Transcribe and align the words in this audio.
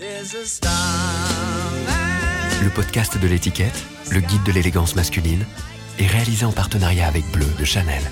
Le 0.00 0.06
podcast 2.72 3.20
de 3.20 3.26
l'étiquette, 3.26 3.84
le 4.12 4.20
guide 4.20 4.44
de 4.46 4.52
l'élégance 4.52 4.94
masculine, 4.94 5.44
est 5.98 6.06
réalisé 6.06 6.44
en 6.44 6.52
partenariat 6.52 7.08
avec 7.08 7.24
Bleu 7.32 7.46
de 7.58 7.64
Chanel. 7.64 8.02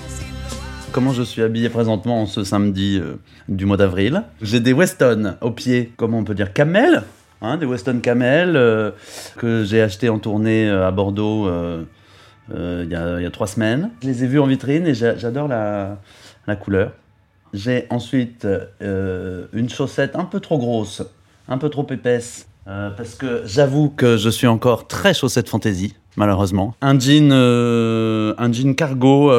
Comment 0.91 1.13
je 1.13 1.23
suis 1.23 1.41
habillé 1.41 1.69
présentement 1.69 2.25
ce 2.25 2.43
samedi 2.43 2.99
euh, 3.01 3.13
du 3.47 3.65
mois 3.65 3.77
d'avril 3.77 4.23
J'ai 4.41 4.59
des 4.59 4.73
Weston 4.73 5.37
au 5.39 5.51
pied, 5.51 5.93
comment 5.95 6.17
on 6.17 6.25
peut 6.25 6.35
dire, 6.35 6.51
camel 6.51 7.03
hein, 7.41 7.55
Des 7.55 7.65
Weston 7.65 8.01
camel 8.01 8.57
euh, 8.57 8.91
que 9.37 9.63
j'ai 9.63 9.81
acheté 9.81 10.09
en 10.09 10.19
tournée 10.19 10.69
euh, 10.69 10.85
à 10.85 10.91
Bordeaux 10.91 11.49
il 12.49 12.89
y, 12.89 12.95
a 12.95 13.31
trois 13.31 13.47
semaines. 13.47 13.91
Je 14.01 14.07
les 14.07 14.25
ai 14.25 14.27
vus 14.27 14.39
en 14.39 14.47
vitrine 14.47 14.87
et 14.87 14.93
j'adore 14.93 15.47
la, 15.47 15.99
la, 16.47 16.55
couleur. 16.57 16.91
J'ai 17.53 17.87
ensuite 17.89 18.45
une 18.81 19.69
chaussette 19.69 20.17
un 20.17 20.25
peu 20.25 20.41
trop 20.41 20.57
grosse, 20.57 21.01
un 21.47 21.57
peu 21.57 21.69
trop 21.69 21.85
épaisse, 21.89 22.47
parce 22.65 23.15
que 23.15 23.43
j'avoue 23.45 23.89
que 23.89 24.17
je 24.17 24.29
suis 24.29 24.47
encore 24.47 24.87
très 24.87 25.13
chaussette 25.13 25.49
fantaisie, 25.49 25.95
malheureusement. 26.15 26.75
Un 26.81 26.99
jean, 26.99 27.31
un 27.31 28.51
jean 28.51 28.75
cargo 28.75 29.31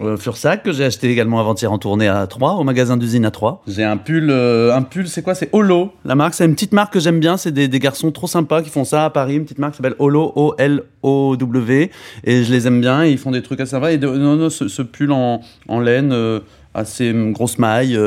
euh, 0.00 0.16
Fursac 0.16 0.62
que 0.62 0.72
j'ai 0.72 0.84
acheté 0.84 1.10
également 1.10 1.40
avant-hier 1.40 1.70
en 1.70 1.78
tournée 1.78 2.08
à 2.08 2.26
3 2.26 2.54
au 2.54 2.64
magasin 2.64 2.96
d'usine 2.96 3.26
à 3.26 3.30
3. 3.30 3.62
J'ai 3.66 3.84
un 3.84 3.98
pull, 3.98 4.30
euh, 4.30 4.74
un 4.74 4.82
pull, 4.82 5.06
c'est 5.08 5.20
quoi? 5.20 5.34
C'est 5.34 5.50
Holo. 5.52 5.92
La 6.06 6.14
marque, 6.14 6.32
c'est 6.34 6.46
une 6.46 6.54
petite 6.54 6.72
marque 6.72 6.94
que 6.94 7.00
j'aime 7.00 7.20
bien. 7.20 7.36
C'est 7.36 7.52
des, 7.52 7.68
garçons 7.78 8.10
trop 8.10 8.26
sympas 8.26 8.62
qui 8.62 8.70
font 8.70 8.84
ça 8.84 9.04
à 9.04 9.10
Paris. 9.10 9.36
Une 9.36 9.44
petite 9.44 9.58
marque 9.58 9.72
qui 9.72 9.76
s'appelle 9.78 9.96
Holo, 9.98 10.32
O-L-O-W. 10.36 11.90
Et 12.24 12.44
je 12.44 12.52
les 12.52 12.66
aime 12.66 12.80
bien. 12.80 13.04
ils 13.04 13.18
font 13.18 13.30
des 13.30 13.42
trucs 13.42 13.60
assez 13.60 13.72
sympas. 13.72 13.92
Et 13.92 13.98
non, 13.98 14.36
non, 14.36 14.48
ce, 14.48 14.82
pull 14.82 15.12
en, 15.12 15.42
laine, 15.80 16.12
euh, 16.12 16.40
assez 16.72 17.12
grosse 17.32 17.58
maille, 17.58 17.98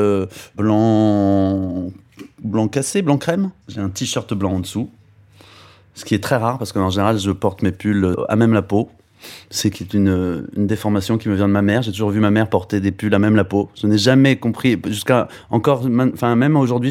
blanc, 0.56 1.90
blanc 2.44 2.68
cassé, 2.68 3.02
blanc 3.02 3.18
crème. 3.18 3.50
J'ai 3.68 3.80
un 3.80 3.88
t-shirt 3.88 4.32
blanc 4.34 4.52
en 4.52 4.60
dessous. 4.60 4.90
Ce 5.94 6.04
qui 6.04 6.14
est 6.14 6.22
très 6.22 6.36
rare 6.36 6.58
parce 6.58 6.72
qu'en 6.72 6.90
général, 6.90 7.18
je 7.18 7.30
porte 7.30 7.62
mes 7.62 7.72
pulls 7.72 8.14
à 8.28 8.36
même 8.36 8.52
la 8.52 8.62
peau. 8.62 8.90
C'est 9.48 9.94
une, 9.94 10.46
une 10.54 10.66
déformation 10.66 11.16
qui 11.16 11.28
me 11.28 11.34
vient 11.34 11.48
de 11.48 11.52
ma 11.52 11.62
mère. 11.62 11.82
J'ai 11.82 11.92
toujours 11.92 12.10
vu 12.10 12.20
ma 12.20 12.30
mère 12.30 12.48
porter 12.48 12.80
des 12.80 12.92
pulls 12.92 13.14
à 13.14 13.18
même 13.18 13.36
la 13.36 13.44
peau. 13.44 13.70
Je 13.80 13.86
n'ai 13.86 13.96
jamais 13.96 14.36
compris, 14.36 14.78
jusqu'à 14.86 15.28
encore, 15.50 15.88
enfin 16.12 16.36
même 16.36 16.56
aujourd'hui, 16.56 16.90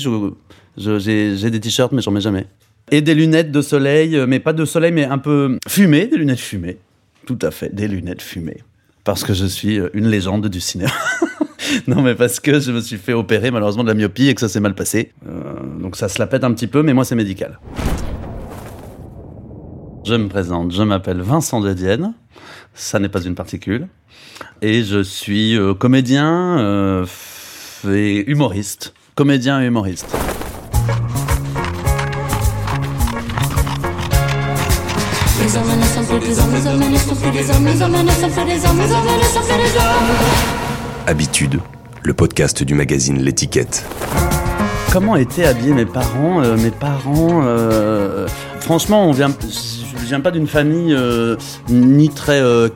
j'ai 0.77 1.49
des 1.49 1.59
t-shirts, 1.59 1.91
mais 1.91 2.01
j'en 2.01 2.11
mets 2.11 2.21
jamais. 2.21 2.47
Et 2.91 3.01
des 3.01 3.13
lunettes 3.13 3.51
de 3.51 3.61
soleil, 3.61 4.17
mais 4.27 4.39
pas 4.39 4.53
de 4.53 4.65
soleil, 4.65 4.91
mais 4.91 5.05
un 5.05 5.19
peu 5.19 5.59
fumées, 5.67 6.07
des 6.07 6.17
lunettes 6.17 6.39
fumées. 6.39 6.77
Tout 7.25 7.39
à 7.41 7.51
fait, 7.51 7.73
des 7.73 7.87
lunettes 7.87 8.21
fumées. 8.21 8.63
Parce 9.03 9.23
que 9.23 9.33
je 9.33 9.45
suis 9.45 9.79
une 9.93 10.07
légende 10.07 10.47
du 10.47 10.59
cinéma. 10.59 10.91
non, 11.87 12.01
mais 12.01 12.15
parce 12.15 12.39
que 12.39 12.59
je 12.59 12.71
me 12.71 12.81
suis 12.81 12.97
fait 12.97 13.13
opérer 13.13 13.51
malheureusement 13.51 13.83
de 13.83 13.89
la 13.89 13.93
myopie 13.93 14.27
et 14.27 14.35
que 14.35 14.41
ça 14.41 14.49
s'est 14.49 14.59
mal 14.59 14.75
passé. 14.75 15.11
Euh, 15.27 15.53
donc 15.81 15.95
ça 15.95 16.09
se 16.09 16.19
la 16.19 16.27
pète 16.27 16.43
un 16.43 16.53
petit 16.53 16.67
peu, 16.67 16.83
mais 16.83 16.93
moi 16.93 17.05
c'est 17.05 17.15
médical. 17.15 17.59
Je 20.05 20.15
me 20.15 20.27
présente, 20.27 20.73
je 20.73 20.83
m'appelle 20.83 21.21
Vincent 21.21 21.61
de 21.61 21.71
Dienne, 21.73 22.13
ça 22.73 22.99
n'est 22.99 23.09
pas 23.09 23.21
une 23.21 23.35
particule, 23.35 23.87
et 24.61 24.83
je 24.83 25.01
suis 25.01 25.57
euh, 25.57 25.73
comédien 25.73 26.59
euh, 26.59 27.05
et 27.89 28.29
humoriste. 28.29 28.93
Comédien 29.15 29.61
et 29.61 29.67
humoriste. 29.67 30.13
Habitude, 41.07 41.59
le 42.03 42.13
podcast 42.13 42.63
du 42.63 42.73
magazine 42.73 43.21
L'étiquette. 43.21 43.85
Comment 44.91 45.15
étaient 45.15 45.45
habillés 45.45 45.73
mes 45.73 45.85
parents 45.85 46.41
euh, 46.41 46.57
Mes 46.57 46.71
parents, 46.71 47.43
franchement, 48.59 49.07
on 49.07 49.11
vient 49.11 49.31
je 50.03 50.09
viens 50.09 50.19
pas 50.19 50.31
d'une 50.31 50.47
famille 50.47 50.93
euh, 50.93 51.37
ni 51.69 52.09
très 52.09 52.41
euh, 52.41 52.67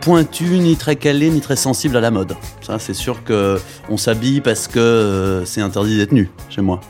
pointue, 0.00 0.58
ni 0.58 0.76
très 0.76 0.96
calée, 0.96 1.30
ni 1.30 1.40
très 1.40 1.54
sensible 1.54 1.96
à 1.96 2.00
la 2.00 2.10
mode. 2.10 2.34
Ça, 2.60 2.80
c'est 2.80 2.92
sûr 2.92 3.22
que 3.22 3.56
on 3.88 3.96
s'habille 3.96 4.40
parce 4.40 4.66
que 4.66 4.80
euh, 4.80 5.44
c'est 5.44 5.60
interdit 5.60 5.96
d'être 5.96 6.10
nu 6.10 6.28
chez 6.48 6.60
moi. 6.60 6.80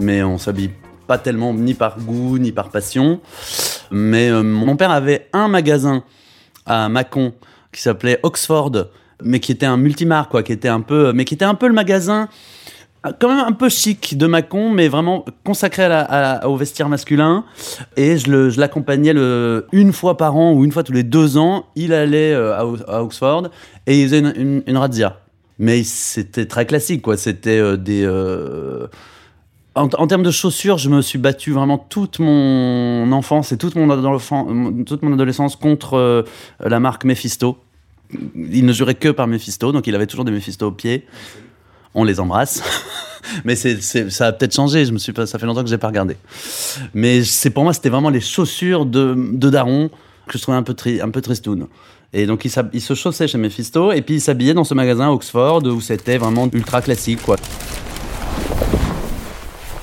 Mais 0.00 0.24
on 0.24 0.36
s'habille 0.36 0.72
pas 1.06 1.16
tellement 1.16 1.54
ni 1.54 1.74
par 1.74 2.00
goût, 2.00 2.38
ni 2.38 2.50
par 2.50 2.70
passion. 2.70 3.20
Mais 3.92 4.30
mon 4.42 4.76
père 4.76 4.90
avait 4.90 5.28
un 5.32 5.46
magasin 5.46 6.02
à 6.66 6.88
Mâcon 6.88 7.32
qui 7.72 7.82
s'appelait 7.82 8.18
Oxford, 8.24 8.72
mais 9.22 9.40
qui 9.40 9.52
était 9.52 9.66
un 9.66 9.76
multimarque, 9.76 10.30
quoi, 10.30 10.42
qui 10.42 10.52
était 10.52 10.68
un 10.68 10.80
peu, 10.80 11.12
mais 11.12 11.24
qui 11.24 11.34
était 11.34 11.44
un 11.44 11.54
peu 11.54 11.68
le 11.68 11.74
magasin 11.74 12.28
quand 13.18 13.28
même 13.28 13.44
un 13.46 13.52
peu 13.52 13.68
chic 13.68 14.16
de 14.16 14.26
Macon, 14.26 14.70
mais 14.70 14.88
vraiment 14.88 15.24
consacré 15.44 15.88
au 16.44 16.56
vestiaire 16.56 16.88
masculin. 16.88 17.44
Et 17.96 18.18
je 18.18 18.60
l'accompagnais 18.60 19.14
une 19.72 19.92
fois 19.92 20.16
par 20.16 20.36
an 20.36 20.52
ou 20.52 20.64
une 20.64 20.72
fois 20.72 20.82
tous 20.82 20.92
les 20.92 21.02
deux 21.02 21.38
ans. 21.38 21.66
Il 21.76 21.92
allait 21.92 22.32
euh, 22.32 22.56
à, 22.56 23.02
Oxford 23.02 23.48
et 23.86 24.00
il 24.00 24.08
faisait 24.08 24.20
une, 24.20 24.76
razzia. 24.76 25.20
Mais 25.58 25.82
c'était 25.82 26.46
très 26.46 26.66
classique, 26.66 27.02
quoi. 27.02 27.16
C'était 27.16 27.58
euh, 27.58 27.76
des. 27.76 28.04
Euh, 28.04 28.86
en, 29.74 29.88
termes 29.88 30.22
de 30.22 30.30
chaussures, 30.30 30.78
je 30.78 30.90
me 30.90 31.00
suis 31.00 31.18
battu 31.18 31.52
vraiment 31.52 31.78
toute 31.78 32.18
mon 32.18 33.10
enfance 33.12 33.52
et 33.52 33.56
toute 33.56 33.76
mon 33.76 33.88
adolescence 33.88 35.56
contre 35.56 36.24
la 36.60 36.80
marque 36.80 37.04
Mephisto. 37.04 37.56
Il 38.34 38.64
ne 38.64 38.72
jurait 38.72 38.94
que 38.94 39.08
par 39.08 39.26
Mephisto, 39.26 39.72
donc 39.72 39.86
il 39.86 39.94
avait 39.94 40.06
toujours 40.06 40.24
des 40.24 40.32
Mephisto 40.32 40.66
au 40.66 40.72
pied 40.72 41.06
on 41.94 42.04
les 42.04 42.20
embrasse. 42.20 42.62
mais 43.44 43.56
ça 43.56 44.26
a 44.26 44.32
peut-être 44.32 44.54
changé. 44.54 44.84
Je 44.84 44.92
me 44.92 44.98
suis 44.98 45.12
pas, 45.12 45.26
ça 45.26 45.38
fait 45.38 45.46
longtemps 45.46 45.62
que 45.62 45.68
j'ai 45.68 45.78
pas 45.78 45.88
regardé. 45.88 46.16
Mais 46.94 47.22
c'est 47.24 47.50
pour 47.50 47.64
moi, 47.64 47.72
c'était 47.72 47.88
vraiment 47.88 48.10
les 48.10 48.20
chaussures 48.20 48.86
de, 48.86 49.14
Daron 49.34 49.90
que 50.26 50.38
je 50.38 50.42
trouvais 50.42 50.56
un 50.56 50.62
peu, 50.62 50.74
tri, 50.74 51.00
un 51.00 51.10
peu. 51.10 51.20
Et 52.12 52.26
donc 52.26 52.44
il, 52.44 52.52
il, 52.72 52.80
se 52.80 52.94
chaussait 52.94 53.28
chez 53.28 53.38
Mephisto 53.38 53.92
et 53.92 54.02
puis 54.02 54.16
il 54.16 54.20
s'habillait 54.20 54.54
dans 54.54 54.64
ce 54.64 54.74
magasin 54.74 55.08
à 55.08 55.10
Oxford 55.10 55.62
où 55.64 55.80
c'était 55.80 56.18
vraiment 56.18 56.48
ultra 56.52 56.82
classique 56.82 57.22
quoi. 57.22 57.36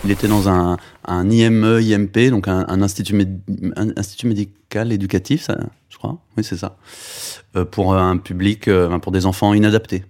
Il 0.08 0.12
était 0.12 0.30
dans 0.30 0.48
un, 0.48 0.78
un 1.04 1.30
IME, 1.30 1.82
IMP, 1.82 2.30
donc 2.30 2.48
un, 2.48 2.82
institut, 2.82 3.14
médical 4.26 4.94
éducatif, 4.94 5.52
je 5.90 5.98
crois. 5.98 6.18
Oui, 6.38 6.46
c'est 6.46 6.56
ça. 6.56 6.78
Euh, 7.58 7.66
pour 7.66 7.94
un 7.94 8.16
public, 8.16 8.70
euh, 8.70 9.00
pour 9.00 9.12
des 9.12 9.26
enfants 9.26 9.54
inadaptés 9.54 10.06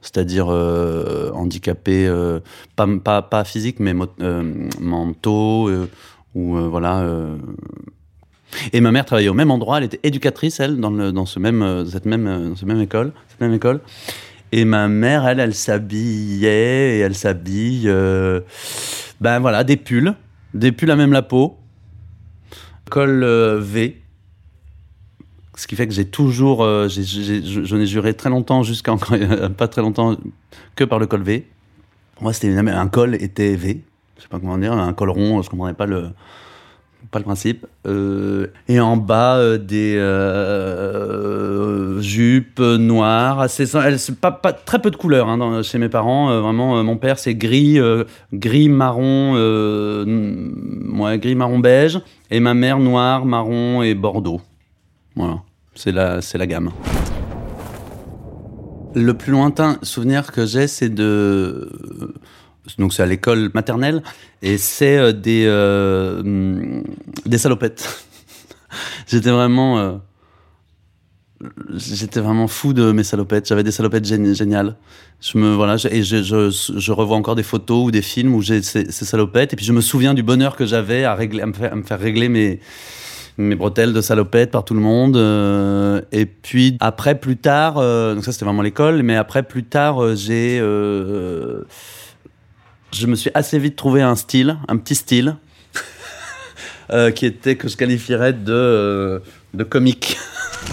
c'est-à-dire 0.00 0.46
euh, 0.48 1.32
handicapés, 1.32 2.08
pas, 2.76 3.22
pas, 3.22 3.44
physiques, 3.44 3.80
mais 3.80 3.94
mentaux, 4.80 5.70
ou 6.36 6.56
voilà. 6.70 7.04
Et 8.72 8.80
ma 8.80 8.92
mère 8.92 9.04
travaillait 9.04 9.28
au 9.28 9.34
même 9.34 9.50
endroit, 9.50 9.78
elle 9.78 9.84
était 9.84 10.00
éducatrice, 10.04 10.60
elle, 10.60 10.78
dans, 10.78 10.90
le, 10.90 11.10
dans, 11.10 11.26
ce 11.26 11.40
même, 11.40 11.84
cette 11.90 12.06
même, 12.06 12.54
ce 12.54 12.64
même 12.64 12.80
école, 12.80 13.12
cette 13.28 13.40
même 13.40 13.54
école. 13.54 13.80
Et 14.52 14.64
ma 14.64 14.86
mère, 14.86 15.26
elle, 15.26 15.40
elle 15.40 15.54
s'habillait 15.54 16.96
et 16.96 16.98
elle 16.98 17.14
s'habille, 17.14 17.88
ben 19.22 19.38
voilà, 19.38 19.62
des 19.62 19.76
pulls, 19.76 20.14
des 20.52 20.72
pulls 20.72 20.90
à 20.90 20.96
même 20.96 21.12
la 21.12 21.22
peau, 21.22 21.56
col 22.90 23.24
V, 23.60 24.02
ce 25.54 25.66
qui 25.68 25.76
fait 25.76 25.86
que 25.86 25.94
j'ai 25.94 26.06
toujours, 26.06 26.64
euh, 26.64 26.88
je 26.88 27.76
n'ai 27.76 27.86
juré 27.86 28.14
très 28.14 28.30
longtemps, 28.30 28.64
jusqu'à 28.64 28.92
encore 28.92 29.16
pas 29.56 29.68
très 29.68 29.80
longtemps, 29.80 30.16
que 30.74 30.82
par 30.82 30.98
le 30.98 31.06
col 31.06 31.22
V. 31.22 31.46
Moi, 32.20 32.32
c'était 32.32 32.56
un 32.56 32.88
col 32.88 33.14
était 33.14 33.54
V. 33.54 33.82
Je 34.16 34.22
sais 34.22 34.28
pas 34.28 34.40
comment 34.40 34.58
dire, 34.58 34.72
un 34.72 34.92
col 34.92 35.10
rond, 35.10 35.40
je 35.40 35.48
comprenais 35.48 35.74
pas 35.74 35.86
le, 35.86 36.10
pas 37.10 37.18
le 37.18 37.24
principe. 37.24 37.66
Euh, 37.86 38.46
et 38.68 38.80
en 38.80 38.96
bas, 38.96 39.36
euh, 39.36 39.58
des 39.58 39.98
jupes 42.02 42.60
noires, 42.60 43.40
assez, 43.40 43.66
pas, 44.20 44.32
pas, 44.32 44.52
très 44.52 44.80
peu 44.80 44.90
de 44.90 44.96
couleurs 44.96 45.28
hein, 45.28 45.62
chez 45.62 45.78
mes 45.78 45.88
parents. 45.88 46.40
vraiment, 46.40 46.82
mon 46.84 46.96
père, 46.96 47.18
c'est 47.18 47.34
gris, 47.34 47.78
gris 48.32 48.68
marron, 48.68 49.34
ouais, 49.34 51.18
gris 51.18 51.34
marron 51.34 51.58
beige, 51.58 52.00
et 52.30 52.40
ma 52.40 52.54
mère 52.54 52.78
noir, 52.78 53.24
marron 53.24 53.82
et 53.82 53.94
bordeaux. 53.94 54.40
Voilà, 55.16 55.40
c'est 55.74 55.92
la, 55.92 56.22
c'est 56.22 56.38
la 56.38 56.46
gamme. 56.46 56.70
Le 58.94 59.14
plus 59.14 59.32
lointain 59.32 59.78
souvenir 59.82 60.32
que 60.32 60.44
j'ai, 60.44 60.66
c'est 60.66 60.90
de. 60.90 61.70
Donc, 62.78 62.92
c'est 62.92 63.02
à 63.02 63.06
l'école 63.06 63.50
maternelle, 63.54 64.02
et 64.40 64.56
c'est 64.58 64.96
euh, 64.96 65.12
des, 65.12 65.44
euh, 65.46 66.82
des 67.26 67.38
salopettes. 67.38 68.06
J'étais 69.06 69.30
vraiment. 69.30 69.78
Euh, 69.78 69.92
j'étais 71.74 72.20
vraiment 72.20 72.46
fou 72.46 72.72
de 72.72 72.92
mes 72.92 73.02
salopettes. 73.02 73.48
J'avais 73.48 73.64
des 73.64 73.72
salopettes 73.72 74.04
géniales. 74.04 74.76
Je 75.20 75.38
me 75.38 75.54
voilà 75.54 75.74
et 75.90 76.04
je, 76.04 76.22
je, 76.22 76.50
je, 76.50 76.92
revois 76.92 77.16
encore 77.16 77.34
des 77.34 77.42
photos 77.42 77.86
ou 77.86 77.90
des 77.90 78.00
films 78.00 78.32
où 78.34 78.42
j'ai 78.42 78.62
ces, 78.62 78.90
salopettes 78.90 79.52
et 79.52 79.56
puis 79.56 79.64
je 79.64 79.72
me 79.72 79.80
souviens 79.80 80.14
du 80.14 80.22
bonheur 80.22 80.54
que 80.54 80.66
j'avais 80.66 81.02
à 81.02 81.16
régler, 81.16 81.42
à 81.42 81.46
me 81.46 81.82
faire, 81.82 81.98
régler 81.98 82.28
mes 82.28 82.60
mes 83.38 83.54
bretelles 83.54 83.92
de 83.92 84.00
salopette 84.00 84.50
par 84.50 84.64
tout 84.64 84.74
le 84.74 84.80
monde. 84.80 85.16
Euh, 85.16 86.00
et 86.12 86.26
puis 86.26 86.76
après, 86.80 87.18
plus 87.18 87.36
tard, 87.36 87.78
euh, 87.78 88.14
donc 88.14 88.24
ça 88.24 88.32
c'était 88.32 88.44
vraiment 88.44 88.62
l'école, 88.62 89.02
mais 89.02 89.16
après, 89.16 89.42
plus 89.42 89.64
tard, 89.64 90.02
euh, 90.02 90.14
j'ai 90.14 90.60
je 92.92 93.06
me 93.06 93.14
suis 93.14 93.30
assez 93.34 93.58
vite 93.58 93.76
trouvé 93.76 94.02
un 94.02 94.14
style, 94.14 94.58
un 94.68 94.76
petit 94.76 94.94
style, 94.94 95.36
euh, 96.90 97.10
qui 97.10 97.24
était 97.26 97.56
que 97.56 97.68
je 97.68 97.76
qualifierais 97.76 98.34
de, 98.34 98.52
euh, 98.52 99.18
de 99.54 99.64
comique. 99.64 100.18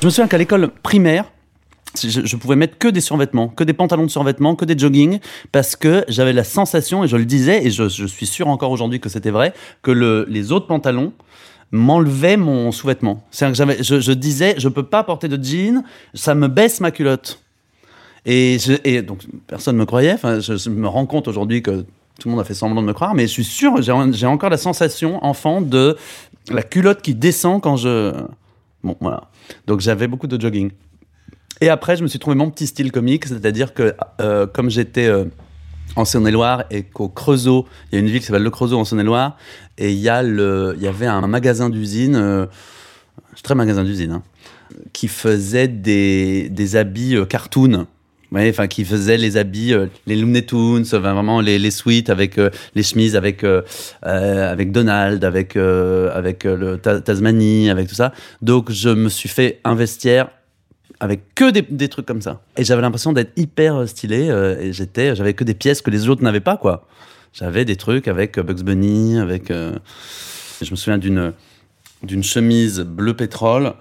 je 0.00 0.06
me 0.06 0.10
souviens 0.10 0.28
qu'à 0.28 0.38
l'école 0.38 0.70
primaire, 0.82 1.24
je, 2.00 2.24
je 2.24 2.36
pouvais 2.36 2.56
mettre 2.56 2.78
que 2.78 2.88
des 2.88 3.00
survêtements, 3.00 3.48
que 3.48 3.64
des 3.64 3.74
pantalons 3.74 4.06
de 4.06 4.10
survêtements, 4.10 4.54
que 4.54 4.64
des 4.64 4.78
jogging, 4.78 5.18
parce 5.50 5.74
que 5.74 6.04
j'avais 6.08 6.32
la 6.32 6.44
sensation, 6.44 7.02
et 7.02 7.08
je 7.08 7.16
le 7.16 7.24
disais, 7.24 7.66
et 7.66 7.70
je, 7.70 7.88
suis 7.88 8.26
sûr 8.26 8.46
encore 8.46 8.70
aujourd'hui 8.70 9.00
que 9.00 9.08
c'était 9.08 9.30
vrai, 9.30 9.52
que 9.82 9.90
le, 9.90 10.24
les 10.28 10.52
autres 10.52 10.68
pantalons 10.68 11.12
m'enlevaient 11.72 12.36
mon 12.36 12.70
sous-vêtement. 12.70 13.24
C'est-à-dire 13.30 13.66
que 13.66 13.82
je, 13.82 14.12
disais, 14.12 14.54
je 14.58 14.68
peux 14.68 14.82
pas 14.82 15.02
porter 15.02 15.28
de 15.28 15.42
jean, 15.42 15.82
ça 16.14 16.34
me 16.34 16.46
baisse 16.46 16.80
ma 16.80 16.90
culotte. 16.90 17.42
Et, 18.24 18.58
donc 19.02 19.24
personne 19.46 19.76
me 19.76 19.86
croyait. 19.86 20.12
Enfin, 20.12 20.38
je, 20.38 20.70
me 20.70 20.86
rends 20.86 21.06
compte 21.06 21.26
aujourd'hui 21.26 21.62
que 21.62 21.84
tout 22.20 22.28
le 22.28 22.32
monde 22.32 22.40
a 22.40 22.44
fait 22.44 22.54
semblant 22.54 22.82
de 22.82 22.86
me 22.86 22.92
croire, 22.92 23.14
mais 23.14 23.22
je 23.22 23.32
suis 23.32 23.44
sûr, 23.44 23.80
j'ai 23.82 23.92
j'ai 24.12 24.26
encore 24.26 24.50
la 24.50 24.58
sensation 24.58 25.24
enfant 25.24 25.60
de 25.60 25.96
la 26.50 26.62
culotte 26.62 27.02
qui 27.02 27.14
descend 27.14 27.60
quand 27.60 27.76
je. 27.76 28.12
Bon, 28.84 28.96
voilà. 29.00 29.24
Donc 29.66 29.80
j'avais 29.80 30.06
beaucoup 30.06 30.26
de 30.26 30.40
jogging. 30.40 30.70
Et 31.60 31.68
après, 31.68 31.96
je 31.96 32.02
me 32.02 32.08
suis 32.08 32.18
trouvé 32.18 32.36
mon 32.36 32.50
petit 32.50 32.66
style 32.66 32.92
comique, 32.92 33.24
c'est-à-dire 33.26 33.72
que 33.72 33.94
euh, 34.20 34.46
comme 34.46 34.68
j'étais 34.68 35.06
euh, 35.06 35.24
en 35.96 36.04
Saône-et-Loire 36.04 36.64
et 36.70 36.82
qu'au 36.84 37.08
Creusot, 37.08 37.66
il 37.90 37.94
y 37.94 37.98
a 37.98 38.00
une 38.00 38.08
ville 38.08 38.20
qui 38.20 38.26
s'appelle 38.26 38.42
Le 38.42 38.50
Creusot 38.50 38.78
en 38.78 38.84
Saône-et-Loire, 38.84 39.36
et 39.78 39.92
il 39.92 39.98
y, 39.98 40.08
a 40.08 40.22
le- 40.22 40.74
il 40.76 40.82
y 40.82 40.88
avait 40.88 41.06
un 41.06 41.26
magasin 41.26 41.68
d'usine, 41.70 42.16
euh, 42.16 42.46
très 43.42 43.54
magasin 43.54 43.84
d'usine, 43.84 44.12
hein, 44.12 44.22
qui 44.92 45.08
faisait 45.08 45.68
des, 45.68 46.48
des 46.48 46.76
habits 46.76 47.16
euh, 47.16 47.24
cartoon. 47.24 47.86
Ouais, 48.30 48.48
enfin, 48.48 48.66
qui 48.66 48.86
faisait 48.86 49.18
les 49.18 49.36
habits, 49.36 49.74
euh, 49.74 49.88
les 50.06 50.16
Looney 50.16 50.46
Tunes, 50.46 50.84
vraiment 50.84 51.42
les, 51.42 51.58
les 51.58 51.70
suites 51.70 52.08
avec 52.08 52.38
euh, 52.38 52.48
les 52.74 52.82
chemises, 52.82 53.14
avec 53.14 53.44
euh, 53.44 53.60
euh, 54.06 54.50
avec 54.50 54.72
Donald, 54.72 55.22
avec 55.22 55.54
avec 55.54 56.46
Tasmanie, 57.04 57.68
avec 57.68 57.88
tout 57.88 57.94
ça. 57.94 58.12
Donc, 58.40 58.70
je 58.70 58.88
me 58.88 59.10
suis 59.10 59.28
fait 59.28 59.60
un 59.64 59.74
vestiaire 59.74 60.30
avec 61.02 61.34
que 61.34 61.50
des, 61.50 61.88
trucs 61.88 62.06
comme 62.06 62.22
ça. 62.22 62.42
Et 62.56 62.62
j'avais 62.62 62.80
l'impression 62.80 63.12
d'être 63.12 63.32
hyper 63.36 63.74
euh, 63.74 63.86
stylé. 63.86 64.28
euh, 64.30 64.56
et 64.60 64.72
j'étais, 64.72 65.16
j'avais 65.16 65.34
que 65.34 65.42
des 65.42 65.52
pièces 65.52 65.82
que 65.82 65.90
les 65.90 66.08
autres 66.08 66.22
n'avaient 66.22 66.38
pas, 66.38 66.56
quoi. 66.56 66.86
J'avais 67.32 67.64
des 67.64 67.74
trucs 67.74 68.06
avec 68.06 68.38
euh, 68.38 68.44
Bugs 68.44 68.62
Bunny, 68.62 69.18
avec. 69.18 69.48
je 69.48 70.70
me 70.70 70.76
souviens 70.76 70.98
d'une 70.98 71.32
d'une 72.04 72.22
chemise 72.22 72.80
bleu 72.80 73.14
pétrole 73.14 73.74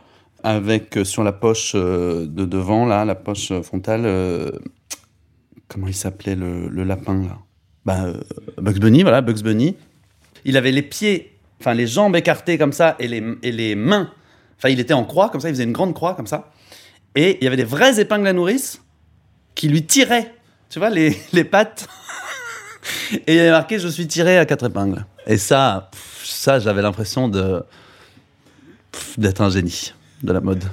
avec 0.44 0.98
sur 1.04 1.24
la 1.24 1.32
poche 1.32 1.76
de 1.76 2.46
devant 2.46 2.88
là, 2.88 3.06
la 3.06 3.16
poche 3.16 3.54
frontale. 3.62 4.04
comment 5.68 5.88
il 5.88 5.94
s'appelait 5.94 6.36
le, 6.36 6.70
le 6.70 6.84
lapin 6.84 7.22
là? 7.24 7.38
Bah 7.86 8.14
Bugs 8.58 8.80
Bunny, 8.80 9.04
voilà 9.04 9.22
Bugs 9.22 9.44
Bunny. 9.44 9.76
Il 10.44 10.58
avait 10.58 10.72
les 10.72 10.82
pieds, 10.82 11.38
enfin 11.60 11.76
les 11.76 11.86
jambes 11.86 12.16
écartées 12.16 12.58
comme 12.58 12.74
ça 12.74 12.96
et 12.98 13.08
les 13.08 13.24
et 13.44 13.52
les 13.52 13.76
mains. 13.76 14.10
Enfin, 14.58 14.70
il 14.70 14.80
était 14.80 14.94
en 14.94 15.04
croix 15.04 15.30
comme 15.30 15.42
ça, 15.42 15.50
il 15.50 15.54
faisait 15.54 15.64
une 15.64 15.72
grande 15.72 15.94
croix 15.94 16.16
comme 16.16 16.28
ça. 16.28 16.52
Et 17.16 17.38
il 17.40 17.44
y 17.44 17.48
avait 17.48 17.58
des 17.58 17.64
vraies 17.64 18.00
épingles 18.00 18.28
à 18.28 18.34
nourrice 18.34 18.82
qui 19.56 19.68
lui 19.68 19.86
tiraient, 19.86 20.34
tu 20.70 20.80
vois, 20.80 20.90
les, 20.90 21.18
les 21.34 21.44
pattes. 21.44 21.88
Et 23.12 23.34
il 23.34 23.36
y 23.36 23.40
avait 23.40 23.52
marqué 23.52 23.80
Je 23.80 23.88
suis 23.88 24.08
tiré 24.08 24.38
à 24.38 24.46
quatre 24.46 24.68
épingles. 24.68 25.06
Et 25.28 25.38
ça, 25.38 25.92
ça 26.24 26.60
j'avais 26.60 26.82
l'impression 26.82 27.28
de 27.28 27.64
d'être 29.18 29.42
un 29.42 29.50
génie 29.50 29.94
de 30.24 30.34
la 30.34 30.42
mode. 30.42 30.64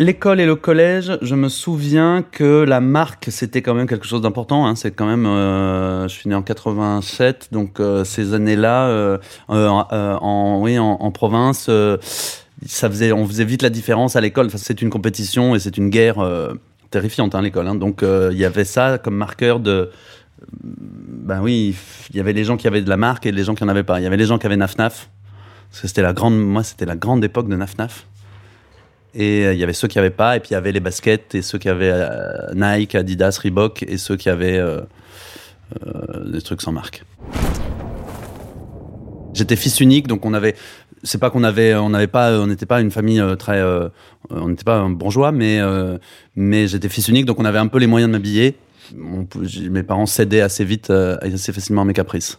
L'école 0.00 0.40
et 0.40 0.46
le 0.46 0.56
collège, 0.56 1.18
je 1.20 1.34
me 1.34 1.50
souviens 1.50 2.22
que 2.22 2.64
la 2.64 2.80
marque, 2.80 3.26
c'était 3.28 3.60
quand 3.60 3.74
même 3.74 3.86
quelque 3.86 4.06
chose 4.06 4.22
d'important. 4.22 4.66
hein. 4.66 4.74
C'est 4.74 4.92
quand 4.92 5.04
même, 5.04 5.26
euh, 5.26 6.08
je 6.08 6.14
suis 6.14 6.26
né 6.26 6.34
en 6.34 6.40
87, 6.40 7.48
donc 7.52 7.80
euh, 7.80 8.02
ces 8.04 8.32
années-là, 8.32 8.86
euh, 8.86 9.18
en, 9.50 10.58
oui, 10.62 10.78
en, 10.78 11.10
province, 11.10 11.68
ça 12.64 12.88
faisait, 12.88 13.12
on 13.12 13.26
faisait 13.26 13.44
vite 13.44 13.60
la 13.60 13.68
différence 13.68 14.16
à 14.16 14.22
l'école. 14.22 14.48
C'est 14.56 14.80
une 14.80 14.88
compétition 14.88 15.54
et 15.54 15.58
c'est 15.58 15.76
une 15.76 15.90
guerre 15.90 16.26
terrifiante, 16.90 17.34
hein, 17.34 17.42
l'école. 17.42 17.66
hein. 17.66 17.74
Donc 17.74 18.00
il 18.02 18.38
y 18.38 18.46
avait 18.46 18.64
ça 18.64 18.96
comme 18.96 19.16
marqueur 19.16 19.60
de, 19.60 19.90
ben 20.62 21.42
oui, 21.42 21.76
il 22.08 22.16
y 22.16 22.20
avait 22.20 22.32
les 22.32 22.44
gens 22.44 22.56
qui 22.56 22.66
avaient 22.66 22.80
de 22.80 22.88
la 22.88 22.96
marque 22.96 23.26
et 23.26 23.32
les 23.32 23.44
gens 23.44 23.54
qui 23.54 23.64
en 23.64 23.68
avaient 23.68 23.84
pas. 23.84 24.00
Il 24.00 24.04
y 24.04 24.06
avait 24.06 24.16
les 24.16 24.24
gens 24.24 24.38
qui 24.38 24.46
avaient 24.46 24.56
Naf-Naf, 24.56 25.10
parce 25.70 25.82
que 25.82 25.88
c'était 25.88 26.00
la 26.00 26.14
grande, 26.14 26.38
moi 26.40 26.62
c'était 26.62 26.86
la 26.86 26.96
grande 26.96 27.22
époque 27.22 27.50
de 27.50 27.56
Naf-Naf. 27.56 28.06
Et 29.14 29.46
euh, 29.46 29.54
il 29.54 29.58
y 29.58 29.62
avait 29.62 29.72
ceux 29.72 29.88
qui 29.88 29.98
avaient 29.98 30.10
pas, 30.10 30.36
et 30.36 30.40
puis 30.40 30.50
il 30.50 30.54
y 30.54 30.56
avait 30.56 30.72
les 30.72 30.80
baskets, 30.80 31.34
et 31.34 31.42
ceux 31.42 31.58
qui 31.58 31.68
avaient 31.68 31.92
euh, 31.92 32.52
Nike, 32.54 32.94
Adidas, 32.94 33.38
Reebok, 33.42 33.82
et 33.82 33.98
ceux 33.98 34.16
qui 34.16 34.28
avaient 34.28 34.58
euh, 34.58 34.80
des 36.26 36.40
trucs 36.42 36.62
sans 36.62 36.72
marque. 36.72 37.04
J'étais 39.34 39.56
fils 39.56 39.80
unique, 39.80 40.06
donc 40.06 40.24
on 40.24 40.34
avait. 40.34 40.54
C'est 41.02 41.18
pas 41.18 41.30
qu'on 41.30 41.44
avait, 41.44 41.74
on 41.74 41.90
n'avait 41.90 42.08
pas, 42.08 42.38
on 42.38 42.46
n'était 42.46 42.66
pas 42.66 42.80
une 42.80 42.90
famille 42.90 43.22
très, 43.38 43.62
on 44.28 44.48
n'était 44.48 44.64
pas 44.64 44.76
un 44.76 44.90
bourgeois, 44.90 45.32
mais 45.32 45.58
mais 46.36 46.66
j'étais 46.66 46.90
fils 46.90 47.08
unique, 47.08 47.24
donc 47.24 47.40
on 47.40 47.46
avait 47.46 47.58
un 47.58 47.68
peu 47.68 47.78
les 47.78 47.86
moyens 47.86 48.10
de 48.10 48.12
m'habiller. 48.12 48.56
Mes 48.94 49.82
parents 49.82 50.04
cédaient 50.04 50.42
assez 50.42 50.62
vite, 50.62 50.90
assez 50.90 51.54
facilement 51.54 51.82
à 51.82 51.84
mes 51.86 51.94
caprices. 51.94 52.38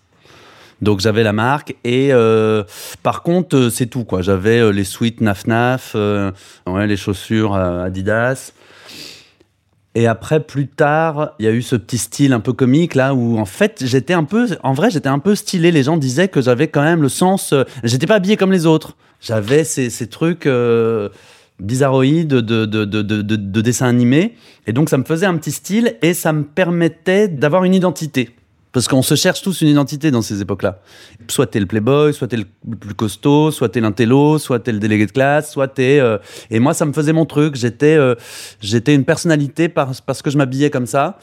Donc 0.81 0.99
j'avais 0.99 1.23
la 1.23 1.33
marque 1.33 1.75
et 1.83 2.09
euh, 2.11 2.63
par 3.03 3.21
contre 3.21 3.55
euh, 3.55 3.69
c'est 3.69 3.85
tout 3.85 4.03
quoi. 4.03 4.21
J'avais 4.21 4.59
euh, 4.59 4.71
les 4.71 4.83
suites 4.83 5.21
Naf 5.21 5.45
Naf, 5.45 5.95
ouais, 5.95 6.87
les 6.87 6.97
chaussures 6.97 7.53
Adidas. 7.53 8.53
Et 9.93 10.07
après 10.07 10.39
plus 10.39 10.67
tard, 10.67 11.33
il 11.37 11.45
y 11.45 11.49
a 11.49 11.51
eu 11.51 11.61
ce 11.61 11.75
petit 11.75 11.97
style 11.97 12.31
un 12.33 12.39
peu 12.39 12.53
comique 12.53 12.95
là 12.95 13.13
où 13.13 13.37
en 13.37 13.45
fait 13.45 13.83
j'étais 13.85 14.13
un 14.13 14.23
peu, 14.23 14.47
en 14.63 14.73
vrai 14.73 14.89
j'étais 14.89 15.09
un 15.09 15.19
peu 15.19 15.35
stylé. 15.35 15.71
Les 15.71 15.83
gens 15.83 15.97
disaient 15.97 16.29
que 16.29 16.41
j'avais 16.41 16.69
quand 16.69 16.81
même 16.81 17.01
le 17.01 17.09
sens. 17.09 17.53
j'étais 17.83 18.07
pas 18.07 18.15
habillé 18.15 18.37
comme 18.37 18.51
les 18.51 18.65
autres. 18.65 18.95
J'avais 19.19 19.63
ces, 19.63 20.07
trucs. 20.07 20.49
bizarroïdes 21.59 22.29
de, 22.29 22.41
de, 22.41 22.65
de, 22.65 22.85
de, 22.85 23.21
de, 23.21 23.35
de 23.35 23.61
dessins 23.61 23.87
animés. 23.87 24.35
Et 24.65 24.73
donc, 24.73 24.89
ça 24.89 24.97
me 24.97 25.03
faisait 25.03 25.27
un 25.27 25.37
petit 25.37 25.51
style 25.51 25.95
et 26.01 26.15
ça 26.15 26.33
me 26.33 26.43
permettait 26.43 27.27
d'avoir 27.27 27.65
une 27.65 27.75
identité. 27.75 28.31
Parce 28.73 28.87
qu'on 28.87 29.01
se 29.01 29.15
cherche 29.15 29.41
tous 29.41 29.61
une 29.61 29.67
identité 29.67 30.11
dans 30.11 30.21
ces 30.21 30.41
époques-là. 30.41 30.79
Soit 31.27 31.47
t'es 31.47 31.59
le 31.59 31.65
playboy, 31.65 32.13
soit 32.13 32.29
t'es 32.29 32.37
le 32.37 32.45
plus 32.75 32.93
costaud, 32.93 33.51
soit 33.51 33.67
t'es 33.67 33.81
l'intello, 33.81 34.37
soit 34.37 34.59
t'es 34.59 34.71
le 34.71 34.79
délégué 34.79 35.05
de 35.05 35.11
classe, 35.11 35.51
soit 35.51 35.67
t'es... 35.67 35.99
euh, 35.99 36.17
Et 36.49 36.59
moi, 36.59 36.73
ça 36.73 36.85
me 36.85 36.93
faisait 36.93 37.11
mon 37.11 37.25
truc. 37.25 37.55
J'étais 37.55 37.97
euh, 37.97 38.15
j'étais 38.61 38.95
une 38.95 39.03
personnalité 39.03 39.67
parce, 39.67 40.21
que 40.21 40.29
je 40.29 40.37
m'habillais 40.37 40.69
comme 40.69 40.85
ça. 40.85 41.19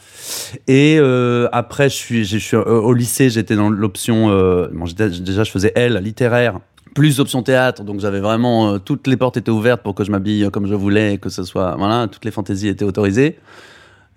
Et 0.66 0.98
euh, 1.00 1.48
après, 1.52 1.88
je 1.88 1.94
suis, 1.94 2.24
je 2.26 2.36
suis 2.36 2.56
euh, 2.56 2.64
au 2.64 2.92
lycée, 2.92 3.30
j'étais 3.30 3.56
dans 3.56 3.70
l'option... 3.70 4.30
euh, 4.30 4.68
bon, 4.70 4.84
déjà, 4.96 5.42
je 5.42 5.50
faisais 5.50 5.72
L, 5.74 5.98
littéraire, 6.02 6.60
plus 6.94 7.18
option 7.18 7.42
théâtre. 7.42 7.82
Donc, 7.82 8.00
j'avais 8.00 8.20
vraiment... 8.20 8.74
euh, 8.74 8.78
toutes 8.78 9.06
les 9.06 9.16
portes 9.16 9.38
étaient 9.38 9.50
ouvertes 9.50 9.82
pour 9.82 9.94
que 9.94 10.04
je 10.04 10.10
m'habille 10.10 10.50
comme 10.52 10.66
je 10.66 10.74
voulais, 10.74 11.16
que 11.16 11.30
ce 11.30 11.44
soit... 11.44 11.76
Voilà, 11.78 12.08
toutes 12.08 12.26
les 12.26 12.30
fantaisies 12.30 12.68
étaient 12.68 12.84
autorisées. 12.84 13.38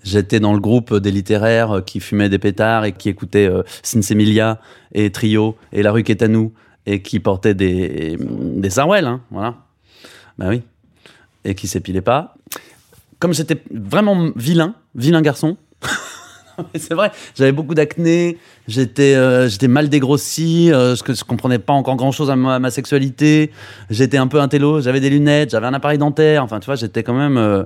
J'étais 0.03 0.39
dans 0.39 0.53
le 0.53 0.59
groupe 0.59 0.95
des 0.95 1.11
littéraires 1.11 1.77
euh, 1.77 1.81
qui 1.81 1.99
fumaient 1.99 2.29
des 2.29 2.39
pétards 2.39 2.85
et 2.85 2.91
qui 2.93 3.09
écoutaient 3.09 3.49
euh, 3.49 3.63
Sinsemilia 3.83 4.59
et 4.93 5.11
Trio 5.11 5.55
et 5.71 5.83
La 5.83 5.91
rue 5.91 6.03
qui 6.03 6.11
est 6.11 6.23
à 6.23 6.27
nous 6.27 6.53
et 6.85 7.01
qui 7.01 7.19
portaient 7.19 7.53
des, 7.53 8.17
des 8.19 8.69
sarouels, 8.69 9.05
hein, 9.05 9.21
voilà. 9.29 9.55
Ben 10.37 10.49
oui. 10.49 10.63
Et 11.45 11.53
qui 11.53 11.67
s'épilaient 11.67 12.01
pas. 12.01 12.35
Comme 13.19 13.33
j'étais 13.33 13.61
vraiment 13.71 14.31
vilain, 14.35 14.73
vilain 14.95 15.21
garçon, 15.21 15.57
c'est 16.75 16.93
vrai, 16.93 17.11
j'avais 17.35 17.51
beaucoup 17.51 17.73
d'acné, 17.73 18.37
j'étais 18.67 19.13
euh, 19.15 19.49
mal 19.67 19.89
dégrossi, 19.89 20.71
euh, 20.71 20.95
je, 20.95 21.13
je 21.13 21.23
comprenais 21.23 21.59
pas 21.59 21.73
encore 21.73 21.95
grand 21.95 22.11
chose 22.11 22.29
à 22.29 22.35
ma, 22.35 22.71
sexualité, 22.71 23.51
j'étais 23.89 24.17
un 24.17 24.27
peu 24.27 24.39
intello, 24.39 24.81
j'avais 24.81 24.99
des 24.99 25.09
lunettes, 25.09 25.51
j'avais 25.51 25.67
un 25.67 25.73
appareil 25.73 25.97
dentaire, 25.97 26.43
enfin 26.43 26.59
tu 26.59 26.65
vois, 26.65 26.75
j'étais 26.75 27.03
quand 27.03 27.13
même. 27.13 27.37
euh, 27.37 27.63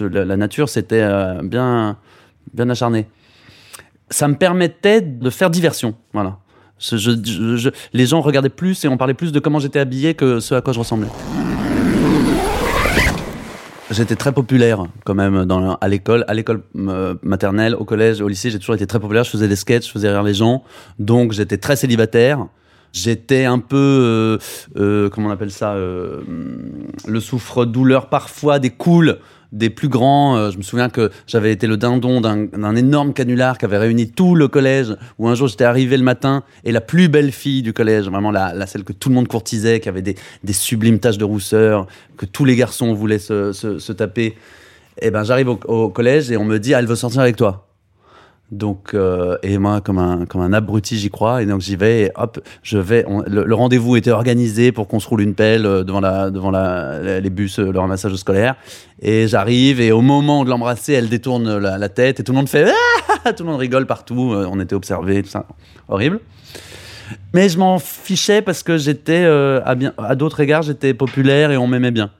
la, 0.00 0.36
nature, 0.36 0.68
c'était 0.68 1.06
bien, 1.42 1.96
bien 2.52 2.70
acharné. 2.70 3.06
Ça 4.10 4.28
me 4.28 4.34
permettait 4.34 5.00
de 5.00 5.30
faire 5.30 5.50
diversion, 5.50 5.94
voilà. 6.12 6.38
Je- 6.78 6.96
je- 6.96 7.12
je- 7.24 7.56
je- 7.56 7.70
les 7.92 8.06
gens 8.06 8.20
regardaient 8.20 8.48
plus 8.48 8.84
et 8.84 8.88
on 8.88 8.96
parlait 8.96 9.14
plus 9.14 9.32
de 9.32 9.38
comment 9.38 9.58
j'étais 9.58 9.78
habillé 9.78 10.14
que 10.14 10.40
ce 10.40 10.54
à 10.54 10.60
quoi 10.60 10.72
je 10.72 10.78
ressemblais. 10.80 11.08
J'étais 13.94 14.16
très 14.16 14.32
populaire 14.32 14.82
quand 15.04 15.14
même 15.14 15.46
à 15.80 15.88
l'école, 15.88 16.24
à 16.26 16.34
l'école 16.34 16.62
euh, 16.76 17.14
maternelle, 17.22 17.76
au 17.76 17.84
collège, 17.84 18.20
au 18.20 18.26
lycée. 18.26 18.50
J'ai 18.50 18.58
toujours 18.58 18.74
été 18.74 18.88
très 18.88 18.98
populaire. 18.98 19.22
Je 19.22 19.30
faisais 19.30 19.46
des 19.46 19.54
sketchs, 19.54 19.86
je 19.86 19.92
faisais 19.92 20.10
rire 20.10 20.24
les 20.24 20.34
gens. 20.34 20.64
Donc 20.98 21.30
j'étais 21.30 21.58
très 21.58 21.76
célibataire. 21.76 22.44
J'étais 22.92 23.44
un 23.44 23.60
peu, 23.60 23.76
euh, 23.76 24.38
euh, 24.76 25.08
comment 25.10 25.28
on 25.28 25.30
appelle 25.30 25.52
ça, 25.52 25.76
le 25.76 27.20
souffre-douleur 27.20 28.08
parfois 28.08 28.58
des 28.58 28.70
cools 28.70 29.18
des 29.52 29.70
plus 29.70 29.88
grands. 29.88 30.36
Euh, 30.36 30.50
je 30.50 30.58
me 30.58 30.62
souviens 30.62 30.88
que 30.88 31.10
j'avais 31.26 31.52
été 31.52 31.66
le 31.66 31.76
dindon 31.76 32.20
d'un 32.20 32.76
énorme 32.76 33.12
canular 33.12 33.58
qui 33.58 33.64
avait 33.64 33.78
réuni 33.78 34.10
tout 34.10 34.34
le 34.34 34.48
collège, 34.48 34.94
où 35.18 35.28
un 35.28 35.34
jour 35.34 35.48
j'étais 35.48 35.64
arrivé 35.64 35.96
le 35.96 36.02
matin 36.02 36.42
et 36.64 36.72
la 36.72 36.80
plus 36.80 37.08
belle 37.08 37.32
fille 37.32 37.62
du 37.62 37.72
collège, 37.72 38.08
vraiment 38.08 38.30
la, 38.30 38.66
celle 38.66 38.84
que 38.84 38.92
tout 38.92 39.08
le 39.08 39.14
monde 39.14 39.28
courtisait, 39.28 39.80
qui 39.80 39.88
avait 39.88 40.02
des, 40.02 40.16
sublimes 40.52 40.98
taches 40.98 41.18
de 41.18 41.24
rousseur, 41.24 41.86
que 42.16 42.26
tous 42.26 42.44
les 42.44 42.56
garçons 42.56 42.94
voulaient 42.94 43.18
se, 43.18 43.92
taper. 43.92 44.36
Et 45.00 45.08
eh 45.08 45.10
ben 45.10 45.24
j'arrive 45.24 45.48
au, 45.48 45.88
collège 45.88 46.30
et 46.30 46.36
on 46.36 46.44
me 46.44 46.58
dit, 46.58 46.72
ah, 46.72 46.78
elle 46.78 46.86
veut 46.86 46.94
sortir 46.94 47.20
avec 47.20 47.36
toi. 47.36 47.66
Donc, 48.54 48.94
euh, 48.94 49.36
et 49.42 49.58
moi, 49.58 49.80
comme 49.80 49.98
un, 49.98 50.26
comme 50.26 50.40
un 50.40 50.52
abruti, 50.52 50.96
j'y 50.96 51.10
crois. 51.10 51.42
Et 51.42 51.46
donc, 51.46 51.60
j'y 51.60 51.74
vais 51.74 52.02
et 52.02 52.10
hop, 52.14 52.40
je 52.62 52.78
vais. 52.78 53.04
le, 53.26 53.54
rendez-vous 53.54 53.96
était 53.96 54.12
organisé 54.12 54.70
pour 54.70 54.86
qu'on 54.86 55.00
se 55.00 55.08
roule 55.08 55.22
une 55.22 55.34
pelle 55.34 55.66
euh, 55.66 55.82
devant, 55.82 56.00
la, 56.00 56.30
devant 56.30 56.52
les 56.52 57.30
bus, 57.30 57.58
euh, 57.58 57.72
le 57.72 57.78
ramassage 57.80 58.14
scolaire. 58.14 58.54
Et 59.02 59.26
j'arrive 59.26 59.80
et 59.80 59.90
au 59.90 60.02
moment 60.02 60.44
de 60.44 60.50
l'embrasser, 60.50 60.92
elle 60.92 61.08
détourne 61.08 61.58
la, 61.58 61.88
tête 61.88 62.20
et 62.20 62.24
tout 62.24 62.32
le 62.32 62.36
monde 62.36 62.48
fait 62.48 62.72
ah 63.24 63.32
Tout 63.36 63.42
le 63.42 63.50
monde 63.50 63.58
rigole 63.58 63.86
partout. 63.86 64.34
On 64.34 64.60
était 64.60 64.74
observés, 64.74 65.22
tout 65.22 65.30
ça. 65.30 65.46
Horrible. 65.88 66.20
Mais 67.34 67.48
je 67.48 67.58
m'en 67.58 67.78
fichais 67.78 68.40
parce 68.40 68.62
que 68.62 68.78
j'étais, 68.78 69.24
à, 69.24 69.74
à 69.98 70.14
d'autres 70.14 70.40
égards, 70.40 70.62
j'étais 70.62 70.94
populaire 70.94 71.50
et 71.50 71.56
on 71.56 71.66
m'aimait 71.66 71.90
bien. 71.90 72.10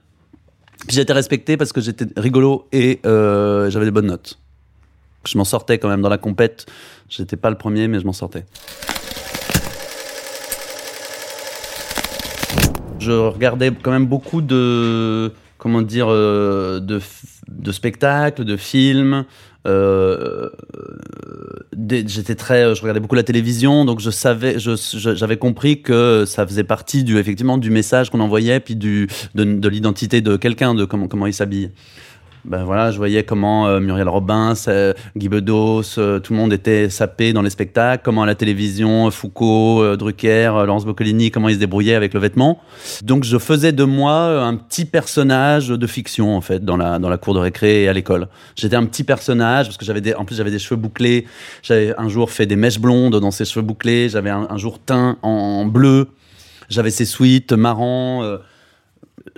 j'étais 0.89 1.13
respecté 1.13 1.55
parce 1.55 1.71
que 1.71 1.81
j'étais 1.81 2.05
rigolo 2.17 2.67
et 2.71 2.99
j'avais 3.03 3.85
des 3.85 3.91
bonnes 3.91 4.07
notes 4.07 4.37
je 5.27 5.37
m'en 5.37 5.43
sortais 5.43 5.77
quand 5.77 5.89
même 5.89 6.01
dans 6.01 6.09
la 6.09 6.17
compète. 6.17 6.65
J'étais 7.09 7.37
pas 7.37 7.49
le 7.49 7.57
premier, 7.57 7.87
mais 7.87 7.99
je 7.99 8.05
m'en 8.05 8.13
sortais. 8.13 8.45
Je 12.99 13.11
regardais 13.11 13.71
quand 13.71 13.91
même 13.91 14.07
beaucoup 14.07 14.41
de 14.41 15.31
comment 15.57 15.81
dire 15.81 16.07
euh, 16.09 16.79
de, 16.79 16.99
de, 17.47 17.71
spectacles, 17.71 18.43
de 18.45 18.57
films. 18.57 19.25
Euh, 19.67 20.49
j'étais 21.87 22.35
très, 22.35 22.75
je 22.75 22.81
regardais 22.81 22.99
beaucoup 22.99 23.15
la 23.15 23.23
télévision, 23.23 23.85
donc 23.85 23.99
je 23.99 24.11
savais, 24.11 24.57
j'avais 24.59 25.37
compris 25.37 25.81
que 25.81 26.23
ça 26.25 26.45
faisait 26.45 26.63
partie 26.63 27.03
du 27.03 27.17
effectivement 27.17 27.57
du 27.57 27.71
message 27.71 28.09
qu'on 28.09 28.19
envoyait, 28.19 28.59
puis 28.59 28.75
du 28.75 29.07
de, 29.33 29.43
de 29.43 29.69
l'identité 29.69 30.21
de 30.21 30.35
quelqu'un, 30.37 30.75
de 30.75 30.85
comment 30.85 31.07
comment 31.07 31.27
il 31.27 31.33
s'habille 31.33 31.71
ben 32.45 32.63
voilà, 32.63 32.91
je 32.91 32.97
voyais 32.97 33.23
comment 33.23 33.67
euh, 33.67 33.79
Muriel 33.79 34.07
Robin, 34.07 34.53
euh, 34.67 34.93
Guy 35.17 35.29
Bedos, 35.29 35.97
euh, 35.97 36.19
tout 36.19 36.33
le 36.33 36.37
monde 36.37 36.53
était 36.53 36.91
sapé 36.91 37.33
dans 37.33 37.41
les 37.41 37.49
spectacles, 37.49 38.03
comment 38.05 38.21
à 38.21 38.27
la 38.27 38.35
télévision, 38.35 39.09
Foucault, 39.09 39.95
Drucker, 39.97 40.51
Laurence 40.65 40.85
Boccolini, 40.85 41.31
comment 41.31 41.49
ils 41.49 41.55
se 41.55 41.59
débrouillaient 41.59 41.95
avec 41.95 42.13
le 42.13 42.19
vêtement. 42.19 42.59
Donc 43.01 43.23
je 43.23 43.39
faisais 43.39 43.71
de 43.71 43.83
moi 43.83 44.43
un 44.43 44.55
petit 44.57 44.85
personnage 44.85 45.69
de 45.69 45.87
fiction 45.87 46.37
en 46.37 46.41
fait 46.41 46.63
dans 46.63 46.77
la 46.77 46.99
dans 46.99 47.09
la 47.09 47.17
cour 47.17 47.33
de 47.33 47.39
récré 47.39 47.83
et 47.83 47.89
à 47.89 47.93
l'école. 47.93 48.27
J'étais 48.55 48.75
un 48.75 48.85
petit 48.85 49.03
personnage 49.03 49.65
parce 49.65 49.77
que 49.77 49.85
j'avais 49.85 50.13
en 50.13 50.25
plus 50.25 50.35
j'avais 50.35 50.51
des 50.51 50.59
cheveux 50.59 50.79
bouclés. 50.79 51.25
J'avais 51.63 51.95
un 51.97 52.09
jour 52.09 52.29
fait 52.29 52.45
des 52.45 52.55
mèches 52.55 52.79
blondes 52.79 53.19
dans 53.19 53.31
ces 53.31 53.45
cheveux 53.45 53.65
bouclés. 53.65 54.09
J'avais 54.09 54.29
un, 54.29 54.57
jour 54.57 54.77
teint 54.77 55.17
en, 55.23 55.65
bleu. 55.65 56.09
J'avais 56.69 56.91
ces 56.91 57.05
suites 57.05 57.53
marrants 57.53 58.37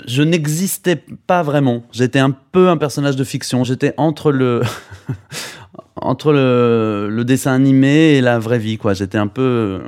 je 0.05 0.21
n'existais 0.21 0.95
pas 1.27 1.43
vraiment. 1.43 1.83
J'étais 1.91 2.19
un 2.19 2.31
peu 2.31 2.69
un 2.69 2.77
personnage 2.77 3.15
de 3.15 3.23
fiction. 3.23 3.63
J'étais 3.63 3.93
entre 3.97 4.31
le 4.31 4.61
entre 6.01 6.31
le, 6.31 7.23
dessin 7.23 7.53
animé 7.53 8.15
et 8.15 8.21
la 8.21 8.39
vraie 8.39 8.59
vie, 8.59 8.77
quoi. 8.77 8.93
J'étais 8.93 9.17
un 9.17 9.27
peu, 9.27 9.81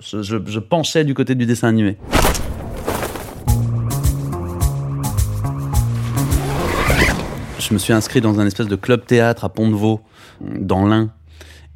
je, 0.00 0.58
penchais 0.58 1.04
du 1.04 1.14
côté 1.14 1.34
du 1.34 1.46
dessin 1.46 1.68
animé. 1.68 1.96
Je 7.58 7.72
me 7.72 7.78
suis 7.78 7.92
inscrit 7.92 8.20
dans 8.20 8.40
un 8.40 8.46
espèce 8.46 8.66
de 8.66 8.76
club 8.76 9.06
théâtre 9.06 9.44
à 9.44 9.48
Pont-de-Vaux, 9.48 10.02
dans 10.40 10.86
l'Ain. 10.86 11.10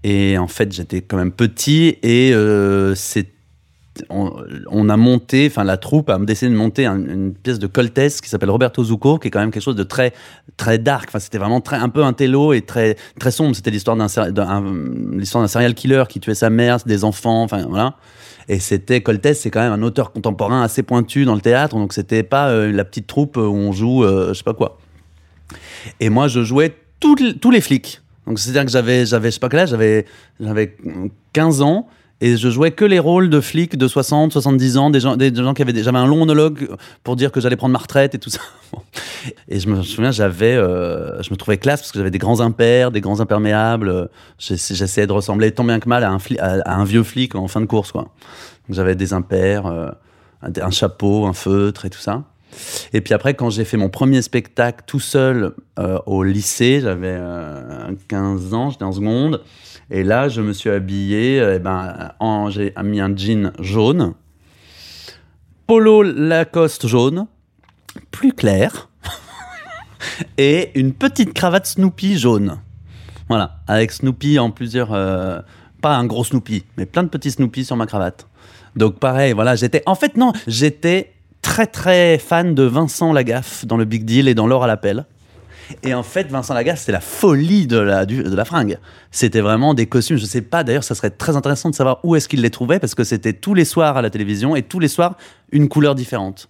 Et 0.04 0.38
en 0.38 0.46
fait, 0.46 0.70
j'étais 0.70 1.00
quand 1.00 1.16
même 1.16 1.32
petit 1.32 1.96
et 2.02 2.32
euh, 2.32 2.94
c'était 2.94 3.37
on, 4.10 4.88
a 4.88 4.96
monté, 4.96 5.48
enfin 5.50 5.64
la 5.64 5.76
troupe 5.76 6.10
a 6.10 6.18
décidé 6.18 6.50
de 6.50 6.56
monter 6.56 6.86
une 6.86 7.34
pièce 7.34 7.58
de 7.58 7.66
Coltès 7.66 8.20
qui 8.20 8.28
s'appelle 8.28 8.50
Roberto 8.50 8.82
Zucco, 8.82 9.18
qui 9.18 9.28
est 9.28 9.30
quand 9.30 9.40
même 9.40 9.50
quelque 9.50 9.62
chose 9.62 9.76
de 9.76 9.82
très 9.82 10.12
très 10.56 10.78
dark. 10.78 11.08
Enfin, 11.08 11.18
c'était 11.18 11.38
vraiment 11.38 11.60
très 11.60 11.76
un 11.76 11.88
peu 11.88 12.04
un 12.04 12.12
télo 12.12 12.52
et 12.52 12.62
très 12.62 12.96
très 13.18 13.30
sombre. 13.30 13.54
C'était 13.54 13.70
l'histoire 13.70 13.96
d'un 13.96 14.06
l'histoire 15.16 15.42
d'un 15.42 15.48
serial 15.48 15.74
killer 15.74 16.04
qui 16.08 16.20
tuait 16.20 16.34
sa 16.34 16.50
mère, 16.50 16.78
des 16.84 17.04
enfants, 17.04 17.42
enfin 17.42 17.66
voilà. 17.68 17.96
Et 18.48 18.60
c'était 18.60 19.02
Coltès, 19.02 19.38
c'est 19.38 19.50
quand 19.50 19.60
même 19.60 19.72
un 19.72 19.82
auteur 19.82 20.12
contemporain 20.12 20.62
assez 20.62 20.82
pointu 20.82 21.24
dans 21.24 21.34
le 21.34 21.42
théâtre, 21.42 21.76
donc 21.76 21.92
c'était 21.92 22.22
pas 22.22 22.48
euh, 22.48 22.72
la 22.72 22.84
petite 22.84 23.06
troupe 23.06 23.36
où 23.36 23.40
on 23.40 23.72
joue, 23.72 24.04
euh, 24.04 24.28
je 24.28 24.38
sais 24.38 24.44
pas 24.44 24.54
quoi. 24.54 24.78
Et 26.00 26.08
moi, 26.08 26.28
je 26.28 26.42
jouais 26.42 26.74
tous 26.98 27.50
les 27.50 27.60
flics. 27.60 28.00
Donc 28.28 28.38
c'est-à-dire 28.38 28.66
que 28.66 28.70
j'avais, 28.70 29.06
j'avais, 29.06 29.30
je 29.30 29.34
sais 29.34 29.40
pas 29.40 29.48
quel 29.48 29.60
âge, 29.60 29.70
j'avais, 29.70 30.04
j'avais 30.38 30.76
15 31.32 31.62
ans 31.62 31.88
et 32.20 32.36
je 32.36 32.50
jouais 32.50 32.72
que 32.72 32.84
les 32.84 32.98
rôles 32.98 33.30
de 33.30 33.40
flics 33.40 33.76
de 33.76 33.86
60, 33.86 34.32
70 34.32 34.76
ans, 34.76 34.90
des 34.90 34.98
gens, 34.98 35.16
des, 35.16 35.32
gens 35.32 35.54
qui 35.54 35.62
avaient. 35.62 35.82
J'avais 35.82 35.98
un 35.98 36.06
long 36.06 36.18
monologue 36.18 36.68
pour 37.04 37.14
dire 37.14 37.30
que 37.30 37.40
j'allais 37.40 37.56
prendre 37.56 37.72
ma 37.72 37.78
retraite 37.78 38.14
et 38.14 38.18
tout 38.18 38.30
ça. 38.30 38.40
Et 39.48 39.60
je 39.60 39.68
me 39.68 39.82
souviens, 39.82 40.10
j'avais, 40.10 40.56
euh, 40.56 41.22
je 41.22 41.30
me 41.30 41.36
trouvais 41.36 41.58
classe 41.58 41.80
parce 41.80 41.92
que 41.92 41.98
j'avais 41.98 42.10
des 42.10 42.18
grands 42.18 42.40
impairs, 42.40 42.90
des 42.90 43.00
grands 43.00 43.20
imperméables. 43.20 44.10
J'essayais 44.38 45.06
de 45.06 45.12
ressembler 45.12 45.52
tant 45.52 45.64
bien 45.64 45.78
que 45.78 45.88
mal 45.88 46.02
à 46.02 46.10
un, 46.10 46.18
à, 46.40 46.74
un 46.74 46.84
vieux 46.84 47.04
flic 47.04 47.36
en 47.36 47.46
fin 47.46 47.60
de 47.60 47.66
course, 47.66 47.92
quoi. 47.92 48.08
j'avais 48.68 48.96
des 48.96 49.12
impairs, 49.12 49.66
euh, 49.66 49.90
un, 50.42 50.70
chapeau, 50.70 51.26
un 51.26 51.32
feutre 51.32 51.84
et 51.84 51.90
tout 51.90 52.00
ça. 52.00 52.24
Et 52.92 53.00
puis 53.00 53.14
après, 53.14 53.34
quand 53.34 53.50
j'ai 53.50 53.64
fait 53.64 53.76
mon 53.76 53.90
premier 53.90 54.22
spectacle 54.22 54.82
tout 54.86 55.00
seul 55.00 55.52
euh, 55.78 55.98
au 56.06 56.24
lycée, 56.24 56.80
j'avais 56.82 57.20
15 58.08 58.54
ans, 58.54 58.70
j'étais 58.70 58.84
en 58.84 58.92
seconde. 58.92 59.40
Et 59.90 60.04
là, 60.04 60.28
je 60.28 60.42
me 60.42 60.52
suis 60.52 60.68
habillé, 60.68 61.40
euh, 61.40 61.56
eh 61.56 61.58
ben, 61.58 62.12
j'ai 62.50 62.74
mis 62.84 63.00
un 63.00 63.16
jean 63.16 63.52
jaune, 63.58 64.12
polo 65.66 66.02
Lacoste 66.02 66.86
jaune, 66.86 67.26
plus 68.10 68.32
clair, 68.34 68.90
et 70.38 70.78
une 70.78 70.92
petite 70.92 71.32
cravate 71.32 71.66
Snoopy 71.66 72.18
jaune. 72.18 72.58
Voilà, 73.28 73.60
avec 73.66 73.92
Snoopy 73.92 74.38
en 74.38 74.50
plusieurs. 74.50 74.92
Euh, 74.92 75.40
pas 75.80 75.96
un 75.96 76.04
gros 76.04 76.24
Snoopy, 76.24 76.64
mais 76.76 76.84
plein 76.84 77.02
de 77.02 77.08
petits 77.08 77.30
Snoopy 77.30 77.64
sur 77.64 77.76
ma 77.76 77.86
cravate. 77.86 78.26
Donc 78.76 78.98
pareil, 78.98 79.32
voilà, 79.32 79.56
j'étais. 79.56 79.82
En 79.86 79.94
fait, 79.94 80.16
non, 80.16 80.32
j'étais 80.46 81.12
très 81.40 81.66
très 81.66 82.18
fan 82.18 82.54
de 82.54 82.62
Vincent 82.64 83.12
Lagaffe 83.12 83.64
dans 83.64 83.76
le 83.76 83.86
Big 83.86 84.04
Deal 84.04 84.28
et 84.28 84.34
dans 84.34 84.46
L'or 84.46 84.64
à 84.64 84.66
l'appel. 84.66 85.06
Et 85.82 85.94
en 85.94 86.02
fait, 86.02 86.28
Vincent 86.28 86.54
Lagaffe, 86.54 86.80
c'est 86.80 86.92
la 86.92 87.00
folie 87.00 87.66
de 87.66 87.78
la, 87.78 88.06
de 88.06 88.34
la 88.34 88.44
fringue. 88.44 88.78
C'était 89.10 89.40
vraiment 89.40 89.74
des 89.74 89.86
costumes. 89.86 90.16
Je 90.16 90.24
sais 90.24 90.42
pas, 90.42 90.64
d'ailleurs, 90.64 90.84
ça 90.84 90.94
serait 90.94 91.10
très 91.10 91.36
intéressant 91.36 91.70
de 91.70 91.74
savoir 91.74 92.00
où 92.04 92.16
est-ce 92.16 92.28
qu'il 92.28 92.42
les 92.42 92.50
trouvait, 92.50 92.78
parce 92.78 92.94
que 92.94 93.04
c'était 93.04 93.32
tous 93.32 93.54
les 93.54 93.64
soirs 93.64 93.96
à 93.96 94.02
la 94.02 94.10
télévision 94.10 94.56
et 94.56 94.62
tous 94.62 94.80
les 94.80 94.88
soirs 94.88 95.16
une 95.52 95.68
couleur 95.68 95.94
différente. 95.94 96.48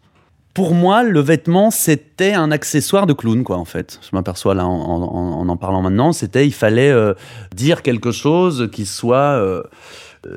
Pour 0.55 0.75
moi, 0.75 1.05
le 1.05 1.21
vêtement, 1.21 1.71
c'était 1.71 2.33
un 2.33 2.51
accessoire 2.51 3.07
de 3.07 3.13
clown, 3.13 3.45
quoi, 3.45 3.59
en 3.59 3.65
fait. 3.65 4.01
Je 4.03 4.17
m'aperçois 4.17 4.55
là 4.55 4.67
en 4.67 5.49
en, 5.49 5.57
parlant 5.57 5.83
maintenant. 5.83 6.13
C'était, 6.13 6.47
il 6.47 6.55
fallait 6.55 6.91
euh, 6.91 7.15
dire 7.55 7.83
quelque 7.83 8.13
chose 8.13 8.69
qui 8.73 8.87
soit. 8.87 9.17
Euh, 9.17 9.63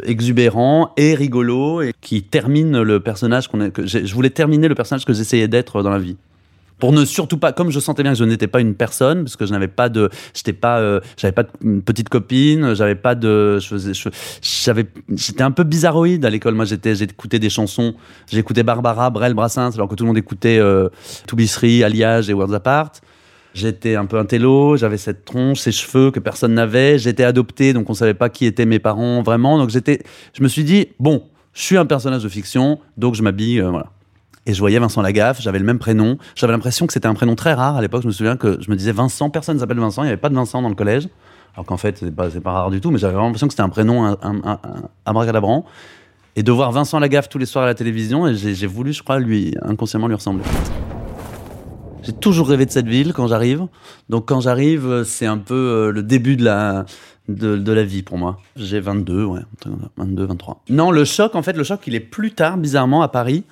exubérant 0.03 0.93
et 0.95 1.15
rigolo 1.15 1.81
et 1.81 1.91
qui 2.01 2.21
termine 2.21 2.81
le 2.81 2.99
personnage 2.99 3.47
qu'on 3.47 3.71
que 3.71 3.87
je 3.87 4.13
voulais 4.13 4.29
terminer 4.29 4.67
le 4.67 4.75
personnage 4.75 5.05
que 5.05 5.11
j'essayais 5.11 5.47
d'être 5.47 5.81
dans 5.81 5.89
la 5.89 5.97
vie 5.97 6.17
pour 6.81 6.91
ne 6.93 7.05
surtout 7.05 7.37
pas, 7.37 7.53
comme 7.53 7.69
je 7.69 7.79
sentais 7.79 8.01
bien 8.01 8.13
que 8.13 8.17
je 8.17 8.23
n'étais 8.23 8.47
pas 8.47 8.59
une 8.59 8.73
personne, 8.73 9.23
parce 9.23 9.35
que 9.35 9.45
je 9.45 9.51
n'avais 9.51 9.67
pas 9.67 9.87
de, 9.87 10.09
j'étais 10.33 10.51
pas, 10.51 10.79
euh, 10.79 10.99
j'avais 11.15 11.31
pas 11.31 11.43
de 11.43 11.79
petite 11.79 12.09
copine, 12.09 12.73
j'avais 12.73 12.95
pas 12.95 13.13
de, 13.13 13.59
j'avais, 14.41 14.87
j'étais 15.15 15.43
un 15.43 15.51
peu 15.51 15.63
bizarroïde 15.63 16.25
à 16.25 16.31
l'école. 16.31 16.55
Moi, 16.55 16.65
j'étais, 16.65 16.95
j'écoutais 16.95 17.37
des 17.37 17.51
chansons, 17.51 17.93
j'écoutais 18.27 18.63
Barbara, 18.63 19.11
Brel, 19.11 19.35
Brassens, 19.35 19.75
alors 19.75 19.87
que 19.89 19.93
tout 19.93 20.03
le 20.03 20.07
monde 20.07 20.17
écoutait 20.17 20.57
euh, 20.57 20.89
Toubisserie, 21.27 21.83
Alliage 21.83 22.31
et 22.31 22.33
Worlds 22.33 22.55
Apart. 22.55 22.93
J'étais 23.53 23.95
un 23.95 24.07
peu 24.07 24.17
un 24.17 24.25
télo, 24.25 24.75
j'avais 24.75 24.97
cette 24.97 25.23
tronche, 25.23 25.59
ces 25.59 25.71
cheveux 25.71 26.09
que 26.09 26.19
personne 26.19 26.55
n'avait. 26.55 26.97
J'étais 26.97 27.23
adopté, 27.23 27.73
donc 27.73 27.91
on 27.91 27.93
savait 27.93 28.15
pas 28.15 28.29
qui 28.29 28.47
étaient 28.47 28.65
mes 28.65 28.79
parents 28.79 29.21
vraiment. 29.21 29.59
Donc 29.59 29.69
j'étais, 29.69 30.01
je 30.33 30.41
me 30.41 30.47
suis 30.47 30.63
dit, 30.63 30.87
bon, 30.99 31.25
je 31.53 31.61
suis 31.61 31.77
un 31.77 31.85
personnage 31.85 32.23
de 32.23 32.29
fiction, 32.29 32.79
donc 32.97 33.13
je 33.13 33.21
m'habille, 33.21 33.59
euh, 33.59 33.69
voilà. 33.69 33.91
Et 34.47 34.53
je 34.53 34.59
voyais 34.59 34.79
Vincent 34.79 35.01
Lagaffe, 35.01 35.39
j'avais 35.41 35.59
le 35.59 35.65
même 35.65 35.77
prénom. 35.77 36.17
J'avais 36.35 36.53
l'impression 36.53 36.87
que 36.87 36.93
c'était 36.93 37.07
un 37.07 37.13
prénom 37.13 37.35
très 37.35 37.53
rare. 37.53 37.75
À 37.75 37.81
l'époque, 37.81 38.01
je 38.01 38.07
me 38.07 38.11
souviens 38.11 38.37
que 38.37 38.57
je 38.59 38.71
me 38.71 38.75
disais 38.75 38.91
Vincent, 38.91 39.29
personne 39.29 39.55
ne 39.55 39.59
s'appelle 39.59 39.79
Vincent, 39.79 40.01
il 40.01 40.05
n'y 40.05 40.11
avait 40.11 40.21
pas 40.21 40.29
de 40.29 40.35
Vincent 40.35 40.61
dans 40.61 40.69
le 40.69 40.75
collège. 40.75 41.07
Alors 41.53 41.65
qu'en 41.65 41.77
fait, 41.77 41.97
c'est 41.97 42.15
pas, 42.15 42.29
pas 42.29 42.51
rare 42.51 42.71
du 42.71 42.81
tout, 42.81 42.91
mais 42.91 42.97
j'avais 42.97 43.15
l'impression 43.15 43.47
que 43.47 43.53
c'était 43.53 43.61
un 43.61 43.69
prénom 43.69 44.05
un, 44.05 44.17
un, 44.23 45.23
Et 46.35 46.43
de 46.43 46.51
voir 46.51 46.71
Vincent 46.71 46.97
Lagaffe 46.97 47.29
tous 47.29 47.37
les 47.37 47.45
soirs 47.45 47.65
à 47.65 47.67
la 47.67 47.75
télévision, 47.75 48.33
j'ai 48.33 48.67
voulu, 48.67 48.93
je 48.93 49.03
crois, 49.03 49.19
lui, 49.19 49.55
inconsciemment 49.61 50.07
lui 50.07 50.15
ressembler. 50.15 50.43
J'ai 52.03 52.13
toujours 52.13 52.47
rêvé 52.47 52.65
de 52.65 52.71
cette 52.71 52.87
ville 52.87 53.13
quand 53.13 53.27
j'arrive. 53.27 53.67
Donc 54.09 54.27
quand 54.27 54.41
j'arrive, 54.41 55.03
c'est 55.03 55.27
un 55.27 55.37
peu 55.37 55.53
euh, 55.53 55.91
le 55.91 56.01
début 56.01 56.35
de 56.35 56.43
la, 56.43 56.85
de, 57.29 57.57
de, 57.57 57.71
la 57.71 57.83
vie 57.83 58.01
pour 58.01 58.17
moi. 58.17 58.39
J'ai 58.55 58.79
22, 58.79 59.23
ouais, 59.23 59.41
22, 59.97 60.25
23. 60.25 60.63
Non, 60.69 60.89
le 60.89 61.05
choc, 61.05 61.35
en 61.35 61.43
fait, 61.43 61.53
le 61.53 61.63
choc, 61.63 61.81
il 61.85 61.93
est 61.93 61.99
plus 61.99 62.31
tard, 62.31 62.57
bizarrement, 62.57 63.03
à 63.03 63.07
Paris. 63.07 63.43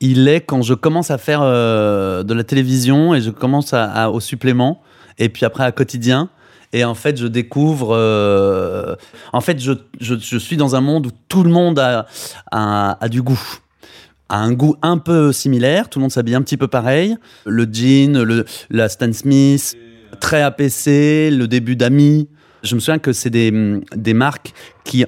Il 0.00 0.28
est 0.28 0.40
quand 0.40 0.62
je 0.62 0.74
commence 0.74 1.10
à 1.10 1.18
faire 1.18 1.40
euh, 1.42 2.22
de 2.22 2.34
la 2.34 2.44
télévision 2.44 3.14
et 3.14 3.20
je 3.20 3.30
commence 3.30 3.74
au 3.74 4.20
supplément 4.20 4.82
et 5.18 5.28
puis 5.28 5.44
après 5.44 5.64
à 5.64 5.72
quotidien. 5.72 6.30
Et 6.72 6.84
en 6.84 6.94
fait, 6.94 7.18
je 7.18 7.26
découvre. 7.26 7.94
euh, 7.94 8.96
en 9.34 9.42
fait, 9.42 9.60
je, 9.60 9.72
je, 10.00 10.14
je 10.18 10.38
suis 10.38 10.56
dans 10.56 10.74
un 10.74 10.80
monde 10.80 11.06
où 11.06 11.10
tout 11.28 11.42
le 11.42 11.50
monde 11.50 11.78
a, 11.78 12.06
a, 12.50 12.96
a 12.98 13.08
du 13.10 13.20
goût. 13.20 13.42
A 14.30 14.38
un 14.38 14.52
goût 14.52 14.76
un 14.80 14.96
peu 14.96 15.32
similaire. 15.32 15.90
Tout 15.90 15.98
le 15.98 16.04
monde 16.04 16.12
s'habille 16.12 16.34
un 16.34 16.40
petit 16.40 16.56
peu 16.56 16.68
pareil. 16.68 17.16
Le 17.44 17.68
jean, 17.70 18.24
le, 18.24 18.46
la 18.70 18.88
Stan 18.88 19.12
Smith, 19.12 19.76
très 20.18 20.40
APC, 20.40 21.30
le 21.30 21.44
début 21.46 21.76
d'Ami. 21.76 22.28
Je 22.62 22.74
me 22.74 22.80
souviens 22.80 22.98
que 22.98 23.12
c'est 23.12 23.28
des, 23.28 23.52
des 23.94 24.14
marques 24.14 24.54
qui 24.84 25.04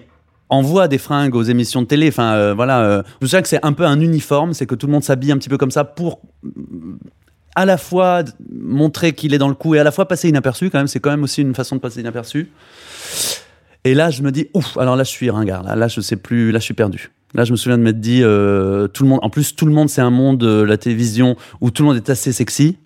envoient 0.49 0.89
des 0.89 0.99
fringues 0.99 1.35
aux 1.35 1.43
émissions 1.43 1.83
de 1.83 1.87
télé. 1.87 2.09
Enfin, 2.09 2.35
euh, 2.35 2.55
voilà. 2.55 2.83
euh, 2.83 3.03
je 3.21 3.27
souviens 3.27 3.43
que 3.43 3.49
c'est 3.49 3.65
un 3.65 3.73
peu 3.73 3.85
un 3.85 4.01
uniforme. 4.01 4.55
C'est 4.55 4.67
que 4.67 4.75
tout 4.75 4.87
le 4.87 4.93
monde 4.93 5.05
s'habille 5.05 5.33
un 5.33 5.39
petit 5.39 5.49
peu 5.49 5.59
comme 5.59 5.71
ça 5.71 5.85
pour 5.85 6.21
à 7.55 7.65
la 7.65 7.77
fois 7.77 8.23
montrer 8.51 9.13
qu'il 9.13 9.35
est 9.35 9.39
dans 9.39 9.49
le 9.49 9.55
coup 9.55 9.75
et 9.75 9.79
à 9.79 9.85
la 9.85 9.93
fois 9.93 10.09
passer 10.09 10.29
inaperçu 10.29 10.71
quand 10.71 10.79
même 10.79 10.89
c'est 10.89 11.01
quand 11.01 11.11
même 11.11 11.23
aussi 11.23 11.43
une 11.43 11.55
façon 11.55 11.77
de 11.77 11.81
passer 11.81 12.01
inaperçu 12.01 12.51
et 13.85 13.95
là 13.95 14.11
je 14.11 14.23
me 14.23 14.33
dis 14.33 14.49
ouf 14.55 14.77
alors 14.77 14.97
là 14.97 15.05
je 15.05 15.11
suis 15.11 15.31
ringard 15.31 15.63
là, 15.63 15.77
là 15.77 15.89
je 15.89 16.01
sais 16.01 16.17
plus 16.17 16.51
là 16.51 16.59
je 16.59 16.65
suis 16.65 16.75
perdu 16.75 17.13
là 17.35 17.45
je 17.45 17.53
me 17.53 17.57
souviens 17.57 17.79
de 17.79 17.83
m'être 17.83 18.01
dit 18.01 18.23
euh, 18.23 18.89
tout 18.89 19.05
le 19.05 19.09
monde 19.09 19.21
en 19.23 19.31
plus 19.31 19.55
tout 19.55 19.67
le 19.67 19.73
monde 19.73 19.89
c'est 19.89 20.01
un 20.01 20.11
monde 20.11 20.39
de 20.39 20.63
la 20.63 20.77
télévision 20.77 21.37
où 21.61 21.71
tout 21.71 21.83
le 21.83 21.89
monde 21.89 21.97
est 21.97 22.11
assez 22.11 22.33
sexy 22.33 22.77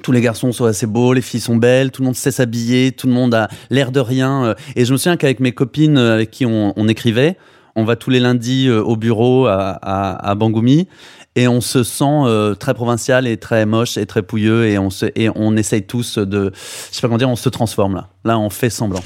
tous 0.00 0.12
les 0.12 0.20
garçons 0.20 0.52
sont 0.52 0.64
assez 0.64 0.86
beaux, 0.86 1.12
les 1.12 1.20
filles 1.20 1.40
sont 1.40 1.56
belles, 1.56 1.90
tout 1.90 2.02
le 2.02 2.06
monde 2.06 2.16
sait 2.16 2.30
s'habiller, 2.30 2.92
tout 2.92 3.06
le 3.06 3.12
monde 3.12 3.34
a 3.34 3.48
l'air 3.70 3.92
de 3.92 4.00
rien. 4.00 4.44
euh. 4.44 4.54
Et 4.76 4.84
je 4.84 4.92
me 4.92 4.96
souviens 4.96 5.16
qu'avec 5.16 5.40
mes 5.40 5.52
copines 5.52 5.98
euh, 5.98 6.14
avec 6.14 6.30
qui 6.30 6.46
on, 6.46 6.72
on 6.76 6.88
écrivait, 6.88 7.36
on 7.76 7.84
va 7.84 7.96
tous 7.96 8.10
les 8.10 8.20
lundis 8.20 8.68
euh, 8.68 8.82
au 8.82 8.96
bureau 8.96 9.46
à, 9.46 10.34
Bangoumi 10.36 10.88
et 11.36 11.48
on 11.48 11.60
se 11.60 11.82
sent 11.82 12.54
très 12.58 12.74
provincial 12.74 13.26
et 13.26 13.38
très 13.38 13.64
moche 13.64 13.96
et 13.96 14.04
très 14.04 14.22
pouilleux 14.22 14.66
et 14.66 14.78
on, 14.78 14.88
et 15.16 15.30
on 15.34 15.56
essaye 15.56 15.82
tous 15.82 16.18
de, 16.18 16.52
je 16.54 16.94
sais 16.94 17.00
pas 17.00 17.08
comment 17.08 17.16
dire, 17.16 17.30
on 17.30 17.36
se 17.36 17.48
transforme 17.48 17.94
là. 17.94 18.08
Là, 18.24 18.38
on 18.38 18.50
fait 18.50 18.68
semblant. 18.68 19.02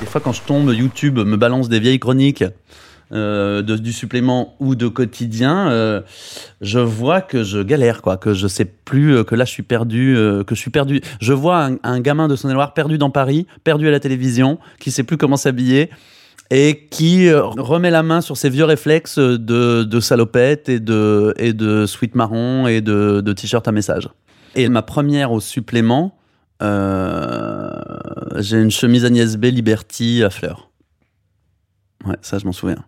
Des 0.00 0.06
fois, 0.06 0.20
quand 0.20 0.32
je 0.32 0.42
tombe, 0.42 0.74
YouTube 0.74 1.18
me 1.18 1.36
balance 1.36 1.70
des 1.70 1.80
vieilles 1.80 2.00
chroniques 2.00 2.44
euh, 3.12 3.60
de- 3.62 3.76
du 3.76 3.92
supplément 3.92 4.54
ou 4.60 4.76
de 4.76 4.86
quotidien, 4.86 5.68
euh, 5.70 6.00
je 6.60 6.78
vois 6.78 7.20
que 7.20 7.42
je 7.42 7.58
galère, 7.58 8.02
quoi, 8.02 8.16
que 8.16 8.34
je 8.34 8.46
sais 8.46 8.64
plus, 8.64 9.16
euh, 9.16 9.24
que 9.24 9.34
là 9.34 9.44
je 9.44 9.50
suis 9.50 9.64
perdu, 9.64 10.14
que 10.46 10.54
je 10.54 10.60
suis 10.60 10.70
perdu. 10.70 11.00
Je 11.20 11.32
vois 11.32 11.70
un, 11.82 12.00
gamin 12.00 12.28
de 12.28 12.36
Saône-et-Loire 12.36 12.72
perdu 12.72 12.98
dans 12.98 13.10
Paris, 13.10 13.48
perdu 13.64 13.88
à 13.88 13.90
la 13.90 13.98
télévision, 13.98 14.58
qui 14.78 14.92
sait 14.92 15.02
plus 15.02 15.16
comment 15.16 15.36
s'habiller 15.36 15.90
et 16.52 16.86
qui 16.88 17.32
remet 17.32 17.90
la 17.90 18.04
main 18.04 18.20
sur 18.20 18.36
ses 18.36 18.48
vieux 18.48 18.64
réflexes 18.64 19.18
de, 19.18 20.00
salopette 20.00 20.68
et 20.68 20.78
de, 20.78 21.34
et 21.36 21.52
de 21.52 21.86
sweat 21.86 22.14
marron 22.14 22.68
et 22.68 22.80
de, 22.80 23.20
de 23.20 23.32
t-shirt 23.32 23.66
à 23.66 23.72
message. 23.72 24.08
Et 24.54 24.68
ma 24.68 24.82
première 24.82 25.32
au 25.32 25.40
supplément, 25.40 26.16
j'ai 26.60 26.68
une 28.56 28.70
chemise 28.70 29.04
Agnès 29.04 29.36
B 29.36 29.46
Liberty 29.46 30.22
à 30.24 30.30
fleurs. 30.30 30.69
Ouais, 32.06 32.16
ça 32.22 32.38
je 32.38 32.46
m'en 32.46 32.52
souviens. 32.52 32.84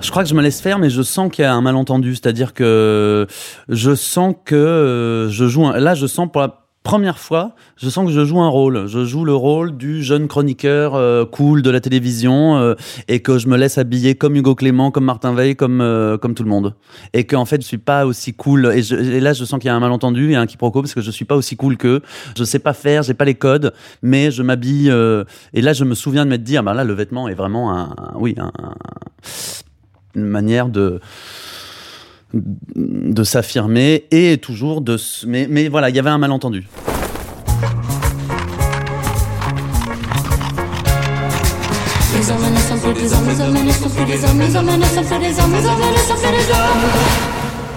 Je 0.00 0.10
crois 0.10 0.22
que 0.22 0.28
je 0.28 0.34
me 0.34 0.42
laisse 0.42 0.60
faire, 0.60 0.78
mais 0.78 0.90
je 0.90 1.02
sens 1.02 1.30
qu'il 1.30 1.42
y 1.42 1.46
a 1.46 1.54
un 1.54 1.60
malentendu. 1.60 2.14
C'est-à-dire 2.14 2.54
que 2.54 3.26
je 3.68 3.94
sens 3.94 4.34
que 4.44 4.54
euh, 4.54 5.28
je 5.30 5.46
joue. 5.46 5.66
Un... 5.66 5.78
Là, 5.78 5.94
je 5.94 6.06
sens 6.06 6.28
pour 6.30 6.42
la 6.42 6.65
première 6.86 7.18
fois, 7.18 7.50
je 7.76 7.88
sens 7.90 8.06
que 8.06 8.12
je 8.12 8.24
joue 8.24 8.40
un 8.40 8.48
rôle. 8.48 8.86
Je 8.86 9.04
joue 9.04 9.24
le 9.24 9.34
rôle 9.34 9.76
du 9.76 10.04
jeune 10.04 10.28
chroniqueur 10.28 10.94
euh, 10.94 11.24
cool 11.24 11.60
de 11.62 11.70
la 11.70 11.80
télévision 11.80 12.56
euh, 12.58 12.74
et 13.08 13.18
que 13.20 13.38
je 13.38 13.48
me 13.48 13.56
laisse 13.56 13.76
habiller 13.76 14.14
comme 14.14 14.36
Hugo 14.36 14.54
Clément, 14.54 14.92
comme 14.92 15.04
Martin 15.04 15.34
Veil, 15.34 15.56
comme 15.56 15.80
euh, 15.80 16.16
comme 16.16 16.34
tout 16.36 16.44
le 16.44 16.48
monde. 16.48 16.76
Et 17.12 17.24
qu'en 17.24 17.44
fait, 17.44 17.60
je 17.60 17.66
suis 17.66 17.78
pas 17.78 18.06
aussi 18.06 18.34
cool. 18.34 18.72
Et, 18.72 18.92
et 18.92 19.18
là, 19.18 19.32
je 19.32 19.44
sens 19.44 19.58
qu'il 19.58 19.66
y 19.66 19.70
a 19.70 19.74
un 19.74 19.80
malentendu, 19.80 20.32
a 20.36 20.40
un 20.40 20.46
quiproquo 20.46 20.80
parce 20.80 20.94
que 20.94 21.00
je 21.00 21.10
suis 21.10 21.24
pas 21.24 21.34
aussi 21.34 21.56
cool 21.56 21.76
qu'eux. 21.76 22.02
Je 22.38 22.44
sais 22.44 22.60
pas 22.60 22.72
faire, 22.72 23.02
j'ai 23.02 23.14
pas 23.14 23.24
les 23.24 23.34
codes, 23.34 23.72
mais 24.02 24.30
je 24.30 24.44
m'habille. 24.44 24.88
et 25.54 25.60
là, 25.62 25.72
je 25.72 25.82
me 25.82 25.96
souviens 25.96 26.24
de 26.24 26.30
m'être 26.30 26.44
dit, 26.44 26.56
ah 26.56 26.62
ben 26.62 26.72
là, 26.74 26.84
le 26.84 26.92
vêtement 26.92 27.26
est 27.26 27.34
vraiment 27.34 27.76
un, 27.76 27.94
oui, 28.14 28.36
un- 28.38 28.52
un- 28.62 28.74
une 30.14 30.24
manière 30.24 30.68
de 30.68 31.00
de 32.74 33.24
s'affirmer 33.24 34.04
et 34.10 34.38
toujours 34.38 34.80
de 34.80 34.96
mais 35.26 35.46
mais 35.48 35.68
voilà 35.68 35.90
il 35.90 35.96
y 35.96 35.98
avait 35.98 36.10
un 36.10 36.18
malentendu. 36.18 36.66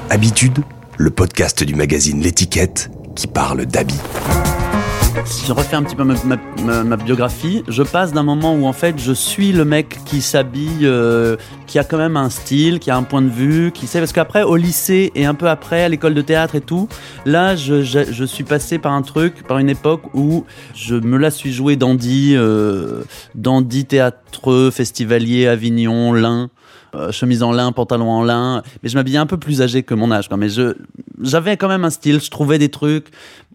Habitude, 0.10 0.60
le 0.98 1.10
podcast 1.12 1.63
du 1.63 1.76
magazine 1.76 2.22
L'étiquette 2.22 2.89
qui 3.15 3.28
parle 3.28 3.65
d'habits. 3.65 4.00
Si 5.26 5.45
je 5.45 5.52
refais 5.54 5.76
un 5.76 5.84
petit 5.84 5.95
peu 5.95 6.04
ma, 6.04 6.15
ma- 6.26 6.84
ma- 6.84 6.95
biographie 6.98 7.63
je 7.67 7.84
passe 7.84 8.13
d'un 8.13 8.24
moment 8.24 8.56
où 8.56 8.65
en 8.65 8.74
fait 8.74 8.98
je 9.00 9.12
suis 9.12 9.52
le 9.52 9.65
mec 9.65 9.98
qui 10.06 10.22
s'habille 10.22 10.86
euh, 10.86 11.36
qui 11.67 11.78
a 11.80 11.84
quand 11.84 11.98
même 11.98 12.17
un 12.17 12.30
style 12.30 12.80
qui 12.80 12.89
a 12.91 12.98
un 12.98 13.04
point 13.04 13.22
de 13.22 13.30
vue 13.30 13.72
qui 13.72 13.86
sait 13.88 14.00
parce 14.00 14.12
qu'après 14.13 14.43
au 14.43 14.56
lycée 14.56 15.12
et 15.15 15.26
un 15.26 15.34
peu 15.36 15.50
après 15.50 15.84
à 15.84 15.89
l'école 15.89 16.13
de 16.13 16.22
théâtre 16.22 16.56
et 16.56 16.62
tout 16.62 16.88
là 17.26 17.56
je, 17.56 17.82
je, 17.82 18.12
je 18.12 18.24
suis 18.24 18.43
passé 18.43 18.78
par 18.80 18.93
un 18.93 19.02
truc 19.02 19.43
par 19.48 19.58
une 19.60 19.69
époque 19.69 20.04
où 20.13 20.45
je 20.76 20.95
me 20.95 21.17
la 21.17 21.32
suis 21.32 21.52
joué 21.54 21.76
dandy 21.76 22.34
euh, 22.36 23.04
dandy 23.36 23.86
théâtreux 23.86 24.72
festivalier 24.72 25.48
Avignon 25.48 26.13
lin 26.13 26.50
euh, 26.95 27.12
chemise 27.12 27.43
en 27.43 27.52
lin, 27.52 27.71
pantalon 27.71 28.10
en 28.10 28.23
lin, 28.23 28.63
mais 28.82 28.89
je 28.89 28.95
m'habillais 28.95 29.19
un 29.19 29.28
peu 29.28 29.38
plus 29.38 29.62
âgé 29.62 29.84
que 29.84 29.93
mon 29.93 30.12
âge. 30.12 30.28
Mais 30.38 30.47
j'avais 31.21 31.58
quand 31.58 31.67
même 31.67 31.86
un 31.86 31.89
style, 31.89 32.19
je 32.19 32.32
trouvais 32.32 32.58
des 32.58 32.69
trucs. 32.69 33.10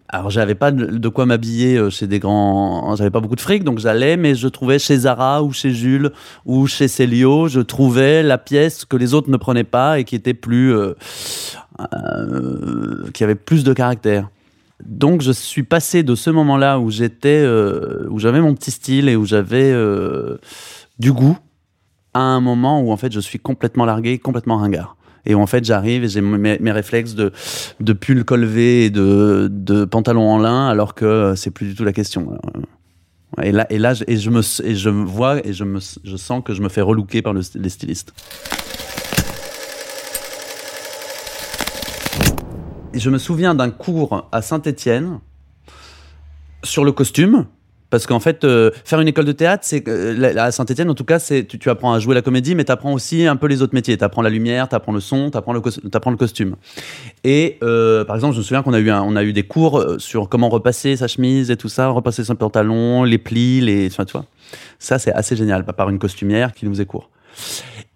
Alors 0.07 0.29
j'avais 0.29 0.55
pas 0.55 0.71
de, 0.71 1.09
quoi 1.09 1.25
m'habiller 1.25 1.77
euh, 1.77 1.89
chez 1.89 2.05
des 2.05 2.19
grands, 2.19 2.95
j'avais 2.95 3.09
pas 3.09 3.19
beaucoup 3.19 3.35
de 3.35 3.41
fric, 3.41 3.63
donc 3.63 3.79
j'allais, 3.79 4.17
mais 4.17 4.35
je 4.35 4.47
trouvais 4.47 4.77
chez 4.77 4.97
Zara 4.99 5.41
ou 5.43 5.51
chez 5.51 5.71
Jules 5.71 6.11
ou 6.45 6.67
chez 6.67 6.87
Célio, 6.87 7.47
je 7.47 7.59
trouvais 7.59 8.21
la 8.21 8.37
pièce 8.37 8.85
que 8.85 8.95
les 8.95 9.15
autres 9.15 9.31
ne 9.31 9.37
prenaient 9.37 9.63
pas 9.63 9.99
et 9.99 10.03
qui 10.03 10.15
était 10.15 10.35
plus, 10.35 10.75
euh, 10.75 10.93
qui 13.13 13.23
avait 13.23 13.35
plus 13.35 13.63
de 13.63 13.73
caractère. 13.73 14.29
Donc 14.85 15.21
je 15.21 15.31
suis 15.31 15.63
passé 15.63 16.03
de 16.03 16.13
ce 16.13 16.29
moment-là 16.29 16.79
où 16.79 16.91
j'étais, 16.91 17.43
où 18.07 18.19
j'avais 18.19 18.41
mon 18.41 18.53
petit 18.53 18.71
style 18.71 19.09
et 19.09 19.15
où 19.15 19.25
j'avais 19.25 19.73
du 20.99 21.11
goût, 21.11 21.37
à 22.15 22.19
un 22.21 22.39
moment 22.39 22.81
où 22.81 22.91
en 22.91 22.97
fait 22.97 23.11
je 23.11 23.19
suis 23.19 23.37
complètement 23.39 23.85
largué, 23.85 24.17
complètement 24.17 24.57
ringard. 24.57 24.95
Et 25.27 25.35
où 25.35 25.41
en 25.41 25.47
fait 25.47 25.65
j'arrive 25.65 26.03
et 26.03 26.07
j'ai 26.07 26.21
mes, 26.21 26.71
réflexes 26.71 27.13
de, 27.13 27.31
de 27.79 27.93
pull 27.93 28.23
colvé 28.23 28.85
et 28.85 28.89
de, 28.89 29.47
de 29.51 29.83
pantalon 29.85 30.29
en 30.29 30.37
lin 30.37 30.67
alors 30.67 30.95
que 30.95 31.05
euh, 31.05 31.35
c'est 31.35 31.51
plus 31.51 31.67
du 31.67 31.75
tout 31.75 31.83
la 31.83 31.93
question. 31.93 32.39
Et 33.43 33.51
là, 33.51 33.67
et 33.69 33.77
là 33.79 33.93
je- 33.93 34.05
et 34.07 34.17
je, 34.17 34.29
me, 34.29 34.41
et 34.63 34.75
je 34.75 34.89
vois 34.89 35.45
et 35.45 35.51
je, 35.51 35.63
me, 35.65 35.79
je 36.03 36.15
sens 36.15 36.41
que 36.43 36.53
je 36.53 36.61
me 36.61 36.69
fais 36.69 36.81
relooker 36.81 37.21
par 37.21 37.33
le, 37.33 37.41
les 37.55 37.69
stylistes. 37.69 38.13
Et 42.93 42.99
je 42.99 43.09
me 43.09 43.17
souviens 43.17 43.55
d'un 43.55 43.71
cours 43.71 44.29
à 44.31 44.41
Saint-Étienne 44.41 45.19
sur 46.63 46.85
le 46.85 46.93
costume. 46.93 47.45
Parce 47.95 48.07
qu'en 48.07 48.19
fait, 48.19 48.43
euh, 48.43 48.71
faire 48.83 48.99
une 48.99 49.07
école 49.07 49.23
de 49.23 49.31
théâtre, 49.31 49.63
c'est 49.65 49.87
euh, 49.87 50.35
à 50.35 50.51
Saint-Etienne, 50.51 50.89
en 50.89 50.95
tout 50.95 51.05
cas, 51.05 51.17
c'est 51.17 51.45
tu, 51.45 51.57
tu 51.57 51.69
apprends 51.69 51.93
à 51.93 51.99
jouer 51.99 52.13
la 52.13 52.21
comédie, 52.21 52.53
mais 52.53 52.65
tu 52.65 52.71
apprends 52.73 52.91
aussi 52.91 53.25
un 53.25 53.37
peu 53.37 53.47
les 53.47 53.61
autres 53.61 53.73
métiers. 53.73 53.95
Tu 53.97 54.03
apprends 54.03 54.21
la 54.21 54.29
lumière, 54.29 54.67
tu 54.67 54.75
apprends 54.75 54.91
le 54.91 54.99
son, 54.99 55.31
tu 55.31 55.37
apprends 55.37 55.53
le, 55.53 56.17
costume. 56.17 56.57
Et 57.23 57.57
euh, 57.63 58.03
par 58.03 58.17
exemple, 58.17 58.33
je 58.33 58.39
me 58.39 58.43
souviens 58.43 58.63
qu'on 58.63 58.73
a 58.73 58.79
eu 58.79 58.91
a 58.91 59.23
eu 59.23 59.31
des 59.31 59.43
cours 59.43 59.79
euh, 59.79 59.97
sur 59.97 60.27
comment 60.27 60.49
repasser 60.49 60.97
sa 60.97 61.07
chemise 61.07 61.51
et 61.51 61.55
tout 61.55 61.69
ça, 61.69 61.87
repasser 61.87 62.25
son 62.25 62.35
pantalon, 62.35 63.05
les 63.05 63.17
plis, 63.17 63.61
les, 63.61 63.87
enfin. 63.87 64.25
Ça, 64.77 64.99
c'est 64.99 65.13
assez 65.13 65.37
génial, 65.37 65.63
par 65.63 65.89
une 65.89 65.97
costumière 65.97 66.53
qui 66.53 66.65
nous 66.65 66.73
faisait 66.73 66.85
cours. 66.85 67.09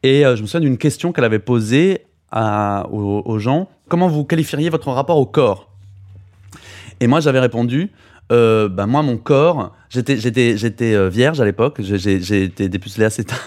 Et 0.01 0.25
euh, 0.25 0.37
je 0.37 0.43
me 0.43 0.47
souviens 0.47 0.61
d'une 0.61 0.77
question 0.77 1.11
qu'elle 1.11 1.25
avait 1.25 1.39
posée 1.39 2.05
aux 2.31 3.37
gens. 3.37 3.67
Comment 3.89 4.07
vous 4.07 4.23
qualifieriez 4.23 4.69
votre 4.69 4.91
rapport 4.91 5.17
au 5.17 5.25
corps? 5.25 5.69
Et 7.01 7.07
moi, 7.07 7.19
j'avais 7.19 7.41
répondu, 7.41 7.91
euh, 8.31 8.69
bah, 8.69 8.85
moi, 8.85 9.01
mon 9.01 9.17
corps, 9.17 9.73
j'étais, 9.89 10.95
euh, 10.95 11.09
vierge 11.09 11.41
à 11.41 11.45
l'époque, 11.45 11.81
j'ai, 11.81 12.43
été 12.43 12.69
dépucelé 12.69 13.05
assez 13.05 13.23
tard. 13.23 13.39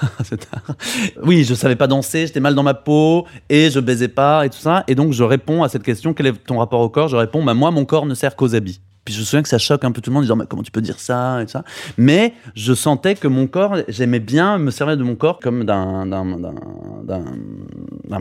Oui, 1.22 1.44
je 1.44 1.54
savais 1.54 1.76
pas 1.76 1.86
danser, 1.86 2.26
j'étais 2.26 2.40
mal 2.40 2.54
dans 2.54 2.62
ma 2.62 2.74
peau, 2.74 3.26
et 3.48 3.70
je 3.70 3.80
baisais 3.80 4.08
pas, 4.08 4.44
et 4.46 4.50
tout 4.50 4.58
ça. 4.58 4.84
Et 4.88 4.94
donc, 4.94 5.12
je 5.12 5.22
réponds 5.22 5.62
à 5.62 5.68
cette 5.68 5.82
question, 5.82 6.14
quel 6.14 6.26
est 6.26 6.44
ton 6.44 6.58
rapport 6.58 6.80
au 6.80 6.88
corps? 6.88 7.08
Je 7.08 7.16
réponds, 7.16 7.44
bah, 7.44 7.54
moi, 7.54 7.70
mon 7.70 7.84
corps 7.84 8.06
ne 8.06 8.14
sert 8.14 8.36
qu'aux 8.36 8.54
habits. 8.54 8.80
Puis 9.04 9.14
je 9.14 9.20
me 9.20 9.24
souviens 9.24 9.42
que 9.42 9.48
ça 9.48 9.58
choque 9.58 9.84
un 9.84 9.90
peu 9.90 10.00
tout 10.00 10.10
le 10.10 10.14
monde 10.14 10.22
disant 10.22 10.36
mais 10.36 10.44
comment 10.48 10.62
tu 10.62 10.70
peux 10.70 10.80
dire 10.80 11.00
ça 11.00 11.42
et 11.42 11.48
ça? 11.48 11.64
Mais 11.98 12.34
je 12.54 12.72
sentais 12.72 13.16
que 13.16 13.26
mon 13.26 13.48
corps, 13.48 13.78
j'aimais 13.88 14.20
bien 14.20 14.58
me 14.58 14.70
servir 14.70 14.96
de 14.96 15.02
mon 15.02 15.16
corps 15.16 15.40
comme 15.40 15.64
d'un 15.64 16.06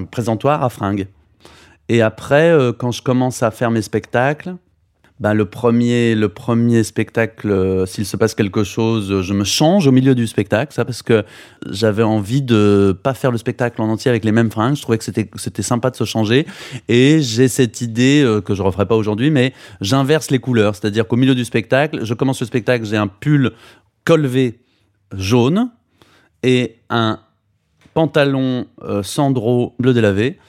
présentoir 0.10 0.64
à 0.64 0.70
fringues. 0.70 1.08
Et 1.88 2.02
après, 2.02 2.50
euh, 2.50 2.72
quand 2.74 2.92
je 2.92 3.04
commence 3.04 3.44
à 3.44 3.52
faire 3.52 3.70
mes 3.70 3.82
spectacles, 3.82 4.56
bah, 5.22 5.36
le, 5.36 5.46
premier, 5.46 6.16
le 6.16 6.30
premier 6.30 6.84
spectacle, 6.84 7.52
euh, 7.52 7.86
s'il 7.86 8.08
se 8.08 8.18
passe 8.18 8.34
quelque 8.34 8.64
chose, 8.64 9.12
euh, 9.12 9.22
je 9.22 9.36
me 9.36 9.44
change 9.44 9.86
au 9.86 9.92
milieu 9.92 10.16
du 10.16 10.26
spectacle, 10.26 10.74
ça 10.74 10.84
parce 10.84 11.04
que 11.04 11.24
j'avais 11.70 12.02
envie 12.02 12.42
de 12.42 12.98
pas 13.04 13.14
faire 13.14 13.30
le 13.30 13.38
spectacle 13.38 13.80
en 13.84 13.90
entier 13.90 14.10
avec 14.10 14.26
les 14.26 14.32
mêmes 14.32 14.50
fringues. 14.50 14.76
Je 14.76 14.82
trouvais 14.82 14.98
que 14.98 15.04
c'était, 15.04 15.62
sympa 15.62 15.92
de 15.92 15.96
se 15.96 16.06
changer. 16.06 16.48
Et 16.90 17.22
j'ai 17.22 17.48
cette 17.48 17.82
idée 17.82 18.24
euh, 18.24 18.42
que 18.42 18.56
je 18.56 18.64
referai 18.64 18.88
pas 18.88 18.96
aujourd'hui, 18.96 19.30
mais 19.30 19.54
j'inverse 19.80 20.32
les 20.32 20.40
couleurs. 20.40 20.76
C'est-à-dire 20.76 21.08
qu'au 21.08 21.18
milieu 21.18 21.36
du 21.36 21.46
spectacle, 21.46 22.04
je 22.04 22.14
commence 22.16 22.40
le 22.40 22.48
spectacle, 22.48 22.84
j'ai 22.84 22.98
un 22.98 23.08
pull 23.08 23.52
col 24.06 24.26
V 24.26 24.60
jaune 25.16 25.70
et 26.42 26.78
un 26.90 27.20
pantalon 27.94 28.66
euh, 28.82 29.04
Sandro 29.04 29.76
bleu 29.78 29.94
délavé. 29.94 30.40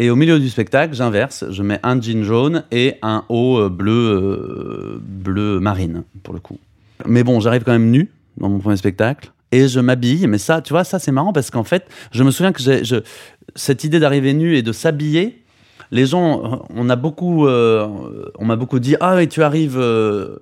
Et 0.00 0.10
au 0.10 0.16
milieu 0.16 0.38
du 0.38 0.48
spectacle, 0.48 0.94
j'inverse, 0.94 1.44
je 1.50 1.62
mets 1.64 1.80
un 1.82 2.00
jean 2.00 2.22
jaune 2.22 2.62
et 2.70 2.94
un 3.02 3.24
haut 3.28 3.58
euh, 3.58 3.68
bleu, 3.68 3.92
euh, 3.92 4.98
bleu 5.02 5.58
marine, 5.58 6.04
pour 6.22 6.32
le 6.32 6.40
coup. 6.40 6.58
Mais 7.04 7.24
bon, 7.24 7.40
j'arrive 7.40 7.64
quand 7.64 7.72
même 7.72 7.90
nu 7.90 8.08
dans 8.36 8.48
mon 8.48 8.60
premier 8.60 8.76
spectacle 8.76 9.32
et 9.50 9.66
je 9.66 9.80
m'habille. 9.80 10.26
Mais 10.28 10.38
ça, 10.38 10.62
tu 10.62 10.72
vois, 10.72 10.84
ça 10.84 11.00
c'est 11.00 11.10
marrant 11.10 11.32
parce 11.32 11.50
qu'en 11.50 11.64
fait, 11.64 11.84
je 12.12 12.22
me 12.22 12.30
souviens 12.30 12.52
que 12.52 12.62
cette 13.56 13.84
idée 13.84 13.98
d'arriver 13.98 14.34
nu 14.34 14.56
et 14.56 14.62
de 14.62 14.72
s'habiller, 14.72 15.42
les 15.90 16.06
gens, 16.06 16.66
on 16.70 16.88
euh, 16.88 17.88
m'a 18.40 18.56
beaucoup 18.56 18.78
dit, 18.78 18.94
ah 19.00 19.16
oui, 19.16 19.26
tu 19.26 19.42
arrives, 19.42 19.78
euh, 19.78 20.36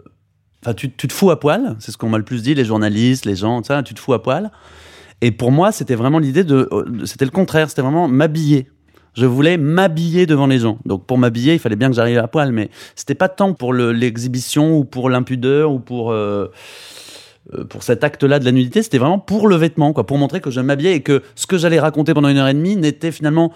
tu, 0.77 0.91
te 0.91 1.13
fous 1.13 1.31
à 1.31 1.41
poil, 1.41 1.77
c'est 1.79 1.93
ce 1.93 1.97
qu'on 1.97 2.09
m'a 2.09 2.19
le 2.19 2.25
plus 2.25 2.43
dit, 2.43 2.55
les 2.55 2.65
journalistes, 2.67 3.25
les 3.25 3.37
gens, 3.37 3.63
tu 3.63 3.95
te 3.95 4.01
fous 4.01 4.13
à 4.13 4.23
poil. 4.23 4.51
Et 5.23 5.31
pour 5.31 5.51
moi, 5.51 5.73
c'était 5.73 5.95
vraiment 5.95 6.19
l'idée 6.19 6.45
de, 6.45 6.69
c'était 7.05 7.25
le 7.25 7.31
contraire, 7.31 7.71
c'était 7.71 7.83
vraiment 7.83 8.07
m'habiller. 8.07 8.69
Je 9.17 9.27
voulais 9.27 9.57
m'habiller 9.57 10.27
devant 10.27 10.47
les 10.47 10.59
gens. 10.59 10.79
Donc 10.85 11.07
pour 11.07 11.19
m'habiller, 11.19 11.55
il 11.55 11.59
fallait 11.59 11.77
bien 11.77 11.89
que 11.89 11.95
j'arrive 11.97 12.19
à 12.19 12.29
poil, 12.29 12.53
mais 12.53 12.69
c'était 12.95 13.15
pas 13.15 13.29
tant 13.29 13.55
pour 13.55 13.73
le- 13.73 13.93
l'exhibition 13.93 14.77
ou 14.79 14.85
pour 14.85 15.09
l'impudeur 15.11 15.73
ou 15.73 15.79
pour 15.79 16.13
euh, 16.13 16.47
euh, 17.55 17.65
pour 17.65 17.83
cet 17.83 18.05
acte-là 18.05 18.39
de 18.39 18.45
la 18.45 18.53
nudité, 18.53 18.83
c'était 18.83 18.99
vraiment 18.99 19.19
pour 19.19 19.49
le 19.49 19.57
vêtement, 19.57 19.93
quoi, 19.93 20.05
pour 20.05 20.19
montrer 20.19 20.41
que 20.41 20.51
je 20.51 20.61
m'habillais 20.61 20.97
et 20.97 21.01
que 21.01 21.23
ce 21.35 21.47
que 21.47 21.57
j'allais 21.59 21.79
raconter 21.81 22.13
pendant 22.13 22.29
une 22.29 22.37
heure 22.39 22.49
et 22.49 22.55
demie 22.55 22.77
n'était 22.77 23.13
finalement 23.13 23.53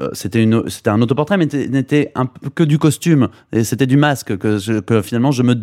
euh, 0.00 0.08
c'était 0.12 0.42
une 0.42 0.68
c'était 0.68 0.90
un 0.90 1.00
autoportrait 1.00 1.38
mais 1.38 1.46
n'était- 1.46 2.12
que 2.54 2.62
du 2.62 2.78
costume 2.78 3.28
et 3.52 3.64
c'était 3.64 3.86
du 3.86 3.96
masque 3.96 4.36
que, 4.36 4.80
que 4.80 5.00
finalement 5.02 5.32
je 5.32 5.42
me 5.42 5.54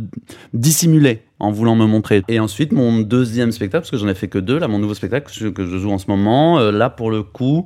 dissimulais 0.56 1.24
en 1.40 1.52
voulant 1.52 1.76
me 1.76 1.86
montrer 1.86 2.24
et 2.28 2.40
ensuite 2.40 2.72
mon 2.72 3.00
deuxième 3.02 3.52
spectacle 3.52 3.84
parce 3.84 3.92
que 3.92 3.98
j'en 3.98 4.08
ai 4.08 4.16
fait 4.16 4.30
que 4.30 4.40
deux 4.40 4.58
là 4.58 4.68
mon 4.68 4.80
nouveau 4.80 4.96
spectacle 4.96 5.32
que 5.54 5.66
je, 5.68 5.78
joue 5.78 5.92
en 5.92 6.00
ce 6.00 6.06
moment 6.08 6.60
là 6.72 6.90
pour 6.90 7.12
le 7.12 7.22
coup 7.22 7.66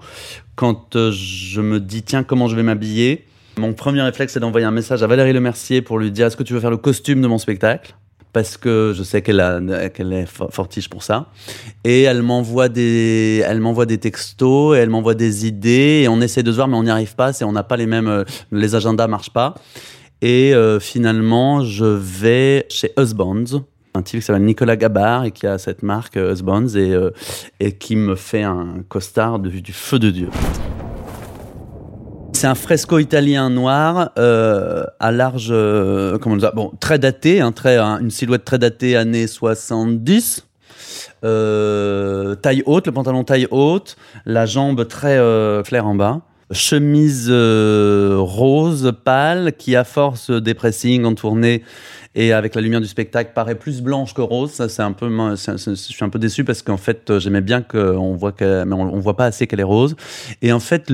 quand 0.57 0.95
euh, 0.97 1.11
je 1.13 1.61
me 1.61 1.79
dis 1.79 2.01
tiens 2.03 2.23
comment 2.23 2.47
je 2.49 2.55
vais 2.57 2.63
m'habiller 2.63 3.23
mon 3.57 3.73
premier 3.73 4.01
réflexe 4.01 4.33
c'est 4.33 4.39
d'envoyer 4.41 4.65
un 4.67 4.71
message 4.71 5.01
à 5.03 5.07
Valérie 5.07 5.31
Lemercier 5.33 5.81
pour 5.81 5.97
lui 5.99 6.11
dire 6.11 6.27
est-ce 6.27 6.35
que 6.37 6.43
tu 6.43 6.53
veux 6.53 6.59
faire 6.59 6.69
le 6.71 6.77
costume 6.77 7.21
de 7.21 7.27
mon 7.27 7.37
spectacle? 7.37 7.95
Parce 8.33 8.55
que 8.57 8.93
je 8.95 9.01
sais 9.01 9.21
qu'elle 9.23 9.39
est 9.39 10.25
fo- 10.25 10.51
fortiche 10.51 10.89
pour 10.89 11.01
ça. 11.01 11.27
Et 11.83 12.01
elle 12.03 12.21
m'envoie 12.21 12.69
des 12.69 13.43
des 13.87 13.97
textos 13.97 14.75
et 14.77 14.79
elle 14.81 14.89
m'envoie 14.91 15.15
des 15.15 15.47
idées 15.47 16.01
et 16.03 16.07
on 16.07 16.21
essaie 16.21 16.43
de 16.43 16.51
se 16.51 16.57
voir 16.57 16.67
mais 16.67 16.75
on 16.77 16.83
n'y 16.83 16.91
arrive 16.91 17.15
pas 17.15 17.31
on 17.43 17.51
n'a 17.53 17.63
pas 17.63 17.77
les 17.77 17.87
mêmes 17.87 18.09
euh, 18.09 18.23
les 18.51 18.75
agendas 18.75 19.07
marchent 19.07 19.33
pas. 19.33 19.55
Et 20.21 20.53
euh, 20.53 20.79
finalement 20.79 21.63
je 21.63 21.85
vais 21.85 22.65
chez 22.69 22.91
Husbands 22.99 23.63
un 23.97 24.01
type 24.03 24.19
qui 24.19 24.25
s'appelle 24.25 24.43
Nicolas 24.45 24.75
Gabard 24.75 25.25
et 25.25 25.31
qui 25.31 25.47
a 25.47 25.57
cette 25.57 25.83
marque 25.83 26.17
euh, 26.17 26.31
Husbands 26.33 26.67
et, 26.75 26.91
euh, 26.93 27.09
et 27.59 27.73
qui 27.73 27.95
me 27.95 28.15
fait 28.15 28.43
un 28.43 28.83
costard 28.87 29.39
de- 29.39 29.49
du 29.49 29.73
feu 29.73 29.99
de 29.99 30.09
Dieu. 30.11 30.29
C'est 32.33 32.47
un 32.47 32.55
fresco 32.55 32.99
italien 32.99 33.49
noir 33.49 34.11
euh, 34.19 34.83
à 34.99 35.11
large, 35.11 35.47
comment 36.21 36.35
on 36.35 36.37
dit 36.37 36.45
Bon, 36.53 36.71
très 36.79 36.99
daté, 36.99 37.41
hein, 37.41 37.51
hein, 37.65 37.97
une 37.99 38.11
silhouette 38.11 38.45
très 38.45 38.59
datée, 38.59 38.95
années 38.95 39.25
70. 39.25 40.45
Euh, 41.23 42.35
taille 42.35 42.61
haute, 42.67 42.85
le 42.85 42.93
pantalon 42.93 43.23
taille 43.23 43.47
haute, 43.49 43.95
la 44.27 44.45
jambe 44.45 44.87
très 44.87 45.19
claire 45.65 45.87
en 45.87 45.95
bas. 45.95 46.21
Chemise 46.51 47.29
rose 47.31 48.93
pâle 49.03 49.53
qui, 49.57 49.75
à 49.75 49.83
force 49.83 50.29
des 50.29 50.53
pressings 50.53 51.05
en 51.05 51.15
tournée 51.15 51.63
et 52.17 52.33
avec 52.33 52.55
la 52.55 52.61
lumière 52.61 52.81
du 52.81 52.87
spectacle, 52.87 53.31
paraît 53.35 53.53
plus 53.53 53.83
blanche 53.83 54.15
que 54.15 54.21
rose. 54.21 54.51
Ça, 54.51 54.67
c'est 54.69 54.81
un 54.81 54.91
peu, 54.91 55.07
je 55.07 55.73
suis 55.75 56.03
un 56.03 56.09
peu 56.09 56.17
déçu 56.17 56.43
parce 56.43 56.63
qu'en 56.63 56.77
fait, 56.77 57.11
euh, 57.11 57.19
j'aimais 57.19 57.41
bien 57.41 57.61
qu'on 57.61 58.15
voit 58.15 58.33
voit 58.35 59.15
pas 59.15 59.25
assez 59.25 59.45
qu'elle 59.45 59.59
est 59.59 59.63
rose. 59.63 59.95
Et 60.41 60.51
en 60.51 60.59
fait, 60.59 60.91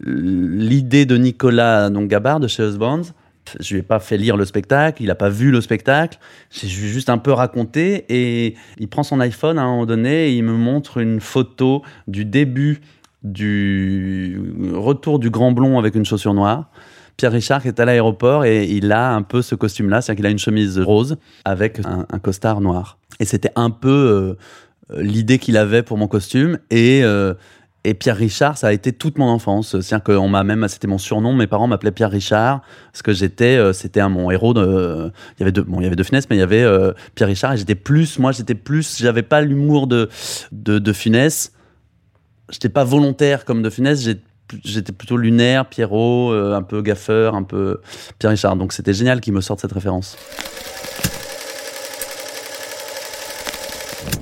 l'idée 0.00 1.06
de 1.06 1.16
Nicolas 1.16 1.88
donc 1.88 2.08
Gabard 2.08 2.40
de 2.40 2.48
chez 2.48 2.62
Husbands, 2.62 3.14
je 3.58 3.72
lui 3.72 3.80
ai 3.80 3.82
pas 3.82 4.00
fait 4.00 4.18
lire 4.18 4.36
le 4.36 4.44
spectacle, 4.44 5.02
il 5.02 5.10
a 5.10 5.14
pas 5.14 5.30
vu 5.30 5.50
le 5.50 5.62
spectacle, 5.62 6.18
j'ai 6.50 6.68
juste 6.68 7.08
un 7.08 7.18
peu 7.18 7.32
raconté 7.32 8.04
et 8.10 8.54
il 8.78 8.88
prend 8.88 9.02
son 9.02 9.20
iPhone 9.20 9.58
à 9.58 9.62
un 9.62 9.66
moment 9.66 9.86
donné 9.86 10.28
et 10.28 10.36
il 10.36 10.44
me 10.44 10.52
montre 10.52 10.98
une 10.98 11.20
photo 11.20 11.82
du 12.06 12.26
début 12.26 12.82
du 13.22 14.38
retour 14.74 15.18
du 15.18 15.30
grand 15.30 15.52
blond 15.52 15.78
avec 15.78 15.94
une 15.94 16.04
chaussure 16.04 16.34
noire. 16.34 16.70
Pierre 17.16 17.32
Richard 17.32 17.66
est 17.66 17.78
à 17.78 17.84
l'aéroport 17.84 18.44
et 18.44 18.64
il 18.64 18.92
a 18.92 19.14
un 19.14 19.22
peu 19.22 19.42
ce 19.42 19.54
costume-là, 19.54 20.00
c'est-à-dire 20.00 20.18
qu'il 20.18 20.26
a 20.26 20.30
une 20.30 20.38
chemise 20.38 20.78
rose 20.78 21.16
avec 21.44 21.80
un, 21.84 22.18
costard 22.18 22.60
noir. 22.60 22.98
Et 23.20 23.24
c'était 23.24 23.52
un 23.54 23.70
peu 23.70 24.36
euh, 24.90 25.00
l'idée 25.00 25.38
qu'il 25.38 25.56
avait 25.56 25.82
pour 25.82 25.96
mon 25.96 26.08
costume 26.08 26.58
et 26.70 27.02
euh, 27.04 27.34
et 27.86 27.92
Pierre 27.92 28.16
Richard, 28.16 28.56
ça 28.56 28.68
a 28.68 28.72
été 28.72 28.92
toute 28.92 29.18
mon 29.18 29.26
enfance. 29.26 29.78
C'est-à-dire 29.80 30.02
qu'on 30.02 30.28
m'a 30.28 30.42
même, 30.42 30.66
c'était 30.68 30.86
mon 30.86 30.96
surnom. 30.96 31.34
Mes 31.34 31.46
parents 31.46 31.66
m'appelaient 31.66 31.92
Pierre 31.92 32.10
Richard 32.10 32.62
parce 32.90 33.02
que 33.02 33.12
j'étais, 33.12 33.56
euh, 33.58 33.74
c'était 33.74 34.00
un 34.00 34.08
mon 34.08 34.30
héros. 34.30 34.54
Il 34.56 35.12
y 35.38 35.42
avait 35.42 35.52
deux, 35.52 35.62
bon, 35.62 35.80
il 35.80 35.84
y 35.84 35.86
avait 35.86 35.94
deux 35.96 36.04
mais 36.30 36.36
il 36.36 36.38
y 36.38 36.42
avait 36.42 36.62
euh, 36.62 36.92
Pierre 37.14 37.28
Richard 37.28 37.52
et 37.52 37.56
j'étais 37.58 37.74
plus, 37.74 38.18
moi, 38.18 38.32
j'étais 38.32 38.54
plus, 38.54 38.98
j'avais 38.98 39.22
pas 39.22 39.42
l'humour 39.42 39.86
de, 39.86 40.08
de 40.52 40.78
de. 40.78 41.50
J'étais 42.48 42.70
pas 42.70 42.84
volontaire 42.84 43.44
comme 43.44 43.62
de 43.62 43.68
j'ai- 44.02 44.22
J'étais 44.64 44.92
plutôt 44.92 45.16
lunaire, 45.16 45.66
Pierrot, 45.66 46.32
euh, 46.32 46.54
un 46.54 46.62
peu 46.62 46.82
gaffeur, 46.82 47.34
un 47.34 47.42
peu 47.42 47.80
Pierre 48.18 48.30
Richard. 48.30 48.56
Donc 48.56 48.72
c'était 48.72 48.92
génial 48.92 49.20
qu'il 49.20 49.32
me 49.32 49.40
sorte 49.40 49.60
cette 49.60 49.72
référence. 49.72 50.16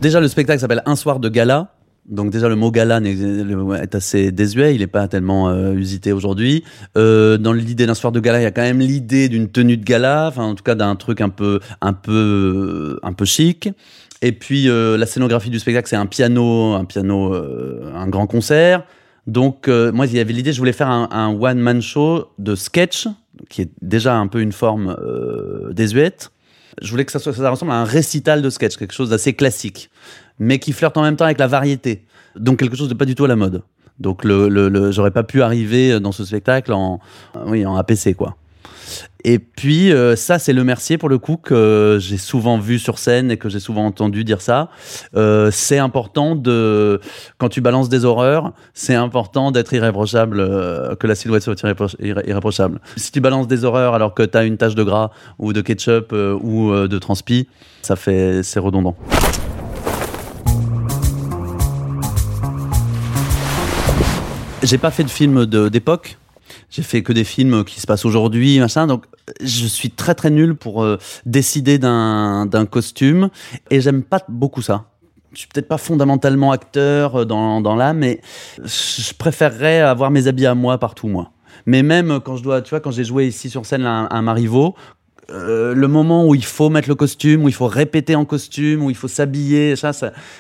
Déjà, 0.01 0.21
le 0.21 0.29
spectacle 0.29 0.61
s'appelle 0.61 0.83
Un 0.87 0.97
soir 0.97 1.19
de 1.21 1.29
gala. 1.29 1.75
Donc 2.05 2.33
déjà 2.33 2.49
le 2.49 2.57
mot 2.57 2.73
gala 2.73 3.01
est 3.01 3.95
assez 3.95 4.33
désuet, 4.33 4.75
il 4.75 4.81
n'est 4.81 4.89
pas 4.89 5.07
tellement 5.07 5.51
euh, 5.51 5.73
usité 5.73 6.11
aujourd'hui. 6.11 6.65
Euh, 6.99 7.39
dans 7.39 7.53
l'idée 7.53 7.87
d'un 7.87 7.95
soir 7.95 8.11
de 8.13 8.19
gala, 8.19 8.41
il 8.41 8.43
y 8.43 8.47
a 8.47 8.51
quand 8.51 8.63
même 8.63 8.81
l'idée 8.81 9.29
d'une 9.29 9.49
tenue 9.49 9.77
de 9.77 9.85
gala, 9.85 10.27
enfin 10.27 10.43
en 10.43 10.57
tout 10.57 10.65
cas 10.65 10.75
d'un 10.75 10.97
truc 10.97 11.21
un 11.21 11.29
peu 11.29 11.61
un 11.81 11.93
peu 11.93 12.99
un 13.05 13.13
peu 13.13 13.25
chic. 13.25 13.69
Et 14.21 14.33
puis 14.33 14.67
la 14.67 15.07
scénographie 15.07 15.51
du 15.51 15.61
spectacle, 15.61 15.89
c'est 15.89 15.95
un 15.95 16.07
piano, 16.07 16.75
un 16.75 16.85
piano, 16.85 17.35
un 17.35 18.09
grand 18.09 18.27
concert. 18.27 18.83
Donc 19.27 19.69
euh, 19.69 19.93
moi 19.93 20.07
il 20.07 20.15
y 20.15 20.19
avait 20.21 20.33
l'idée, 20.33 20.53
je 20.53 20.59
voulais 20.59 20.73
faire 20.73 20.89
un, 20.91 21.09
un 21.13 21.29
one 21.29 21.59
man 21.59 21.81
show 21.81 22.27
de 22.39 22.55
sketch, 22.55 23.07
qui 23.49 23.63
est 23.63 23.71
déjà 23.81 24.17
un 24.17 24.27
peu 24.27 24.41
une 24.41 24.53
forme 24.53 24.97
euh, 25.01 25.73
désuète. 25.73 26.33
Je 26.81 26.91
voulais 26.91 27.05
que 27.05 27.13
ça, 27.13 27.19
soit, 27.19 27.33
ça 27.35 27.51
ressemble 27.51 27.73
à 27.73 27.77
un 27.77 27.85
récital 27.85 28.41
de 28.43 28.51
sketch, 28.51 28.77
quelque 28.77 28.95
chose 28.95 29.11
d'assez 29.11 29.35
classique, 29.35 29.91
mais 30.39 30.59
qui 30.59 30.73
flirte 30.73 30.97
en 30.97 31.03
même 31.03 31.17
temps 31.17 31.27
avec 31.27 31.39
la 31.39 31.47
variété. 31.47 32.05
Donc 32.35 32.59
quelque 32.59 32.77
chose 32.77 32.89
de 32.89 32.95
pas 32.95 33.05
du 33.05 33.15
tout 33.15 33.25
à 33.25 33.29
la 33.29 33.37
mode. 33.37 33.63
Donc 34.01 34.25
le, 34.25 34.49
le, 34.49 34.69
le- 34.69 34.91
j'aurais 34.91 35.11
pas 35.11 35.23
pu 35.23 35.43
arriver 35.43 36.01
dans 36.01 36.13
ce 36.13 36.25
spectacle 36.25 36.73
en, 36.73 36.99
oui, 37.47 37.65
en 37.67 37.77
APC 37.77 38.15
quoi. 38.17 38.37
Et 39.25 39.39
puis 39.39 39.93
euh, 39.93 40.17
ça 40.17 40.39
c'est 40.41 40.53
le 40.53 40.65
Mercier 40.65 40.99
pour 40.99 41.09
le 41.09 41.19
coup 41.19 41.37
que 41.37 41.99
j'ai 42.01 42.17
souvent 42.19 42.59
vu 42.59 42.79
sur 42.81 42.99
scène 42.99 43.31
et 43.31 43.37
que 43.37 43.49
j'ai 43.49 43.61
souvent 43.61 43.87
entendu 43.87 44.25
dire 44.25 44.41
ça. 44.41 44.69
Euh, 45.15 45.51
c'est 45.53 45.79
important 45.79 46.35
de 46.35 47.01
quand 47.39 47.49
tu 47.49 47.61
balances 47.61 47.89
des 47.89 48.05
horreurs, 48.05 48.53
c'est 48.75 48.95
important 48.97 49.53
d'être 49.53 49.73
irréprochable, 49.73 50.41
euh, 50.41 50.97
que 50.97 51.07
la 51.07 51.15
silhouette 51.15 51.43
soit 51.43 51.55
irrépro- 51.63 51.95
irré- 52.01 52.25
irréprochable. 52.29 52.81
Si 52.97 53.13
tu 53.13 53.21
balances 53.21 53.47
des 53.47 53.65
horreurs 53.65 53.95
alors 53.95 54.15
que 54.15 54.23
tu 54.25 54.37
as 54.37 54.43
une 54.45 54.57
tache 54.57 54.75
de 54.75 54.83
gras 54.83 55.11
ou 55.39 55.53
de 55.53 55.61
ketchup 55.61 56.13
ou 56.13 56.73
de 56.73 56.99
transpi, 56.99 57.47
ça 57.83 57.95
fait 57.97 58.43
c'est 58.43 58.59
redondant. 58.61 58.97
J'ai 64.63 64.79
pas 64.79 64.91
fait 64.93 65.03
de 65.05 65.11
film 65.11 65.47
d'époque. 65.47 66.19
J'ai 66.71 66.83
fait 66.83 67.03
que 67.03 67.13
des 67.13 67.25
films 67.25 67.65
qui 67.65 67.81
se 67.81 67.87
passent 67.87 68.05
aujourd'hui, 68.05 68.59
machin. 68.59 68.87
Donc, 68.87 69.05
je 69.41 69.67
suis 69.67 69.91
très 69.91 70.15
très 70.15 70.31
nul 70.31 70.55
pour 70.55 70.83
euh, 70.83 70.99
décider 71.27 71.79
d'un 71.79 72.67
costume 72.71 73.31
et 73.71 73.81
j'aime 73.81 74.03
pas 74.03 74.23
beaucoup 74.29 74.63
ça. 74.63 74.87
Je 75.33 75.39
suis 75.39 75.49
peut-être 75.49 75.69
pas 75.69 75.79
fondamentalement 75.79 76.53
acteur 76.53 77.21
euh, 77.21 77.25
dans, 77.25 77.61
dans 77.61 77.77
l'âme, 77.77 77.99
mais 77.99 78.21
je 78.59 79.15
préférerais 79.15 79.81
avoir 79.81 80.11
mes 80.11 80.27
habits 80.27 80.47
à 80.47 80.55
moi 80.55 80.79
partout, 80.79 81.09
moi. 81.09 81.31
Mais 81.67 81.83
même 81.83 82.21
quand 82.21 82.37
je 82.37 82.43
dois, 82.43 82.61
tu 82.63 82.71
vois, 82.71 82.81
quand 82.81 82.91
j'ai 82.91 83.05
joué 83.05 83.27
ici 83.27 83.49
sur 83.49 83.65
scène 83.67 83.87
un 83.87 84.23
Marivaux, 84.23 84.75
euh, 85.31 85.73
le 85.73 85.87
moment 85.87 86.27
où 86.27 86.35
il 86.35 86.45
faut 86.45 86.69
mettre 86.69 86.89
le 86.89 86.97
costume, 86.97 87.45
où 87.45 87.49
il 87.49 87.55
faut 87.55 87.69
répéter 87.69 88.17
en 88.17 88.25
costume, 88.25 88.83
où 88.83 88.91
il 88.91 88.97
faut 88.97 89.07
s'habiller, 89.07 89.77
ça, 89.77 89.93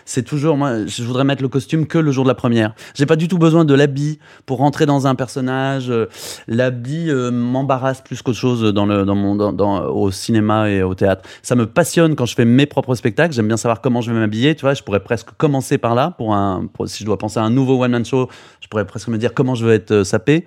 c'est 0.04 0.22
toujours 0.24 0.56
moi. 0.56 0.86
Je 0.86 1.04
voudrais 1.04 1.22
mettre 1.22 1.40
le 1.40 1.48
costume 1.48 1.86
que 1.86 1.98
le 1.98 2.10
jour 2.10 2.24
de 2.24 2.28
la 2.28 2.34
première. 2.34 2.74
J'ai 2.94 3.06
pas 3.06 3.14
du 3.14 3.28
tout 3.28 3.38
besoin 3.38 3.64
de 3.64 3.74
l'habit 3.74 4.18
pour 4.44 4.58
rentrer 4.58 4.84
dans 4.84 5.06
un 5.06 5.14
personnage. 5.14 5.88
Euh, 5.88 6.06
L'habit 6.48 7.10
euh, 7.10 7.30
m'embarrasse 7.30 8.00
plus 8.00 8.22
qu'autre 8.22 8.38
chose 8.38 8.74
dans 8.74 8.84
le 8.84 9.04
dans 9.04 9.14
mon 9.14 9.52
dans, 9.52 9.86
au 9.86 10.10
cinéma 10.10 10.68
et 10.68 10.82
au 10.82 10.94
théâtre. 10.94 11.28
Ça 11.42 11.54
me 11.54 11.66
passionne 11.66 12.16
quand 12.16 12.26
je 12.26 12.34
fais 12.34 12.44
mes 12.44 12.66
propres 12.66 12.96
spectacles. 12.96 13.34
J'aime 13.34 13.48
bien 13.48 13.56
savoir 13.56 13.80
comment 13.80 14.00
je 14.00 14.10
vais 14.10 14.18
m'habiller. 14.18 14.56
Tu 14.56 14.62
vois, 14.62 14.74
je 14.74 14.82
pourrais 14.82 15.02
presque 15.02 15.28
commencer 15.38 15.78
par 15.78 15.94
là 15.94 16.14
pour 16.18 16.34
un 16.34 16.68
si 16.86 17.00
je 17.00 17.06
dois 17.06 17.18
penser 17.18 17.38
à 17.38 17.44
un 17.44 17.50
nouveau 17.50 17.82
one 17.82 17.92
man 17.92 18.04
show, 18.04 18.28
je 18.60 18.68
pourrais 18.68 18.86
presque 18.86 19.08
me 19.08 19.18
dire 19.18 19.32
comment 19.32 19.54
je 19.54 19.64
veux 19.64 19.72
être 19.72 20.02
sapé. 20.02 20.46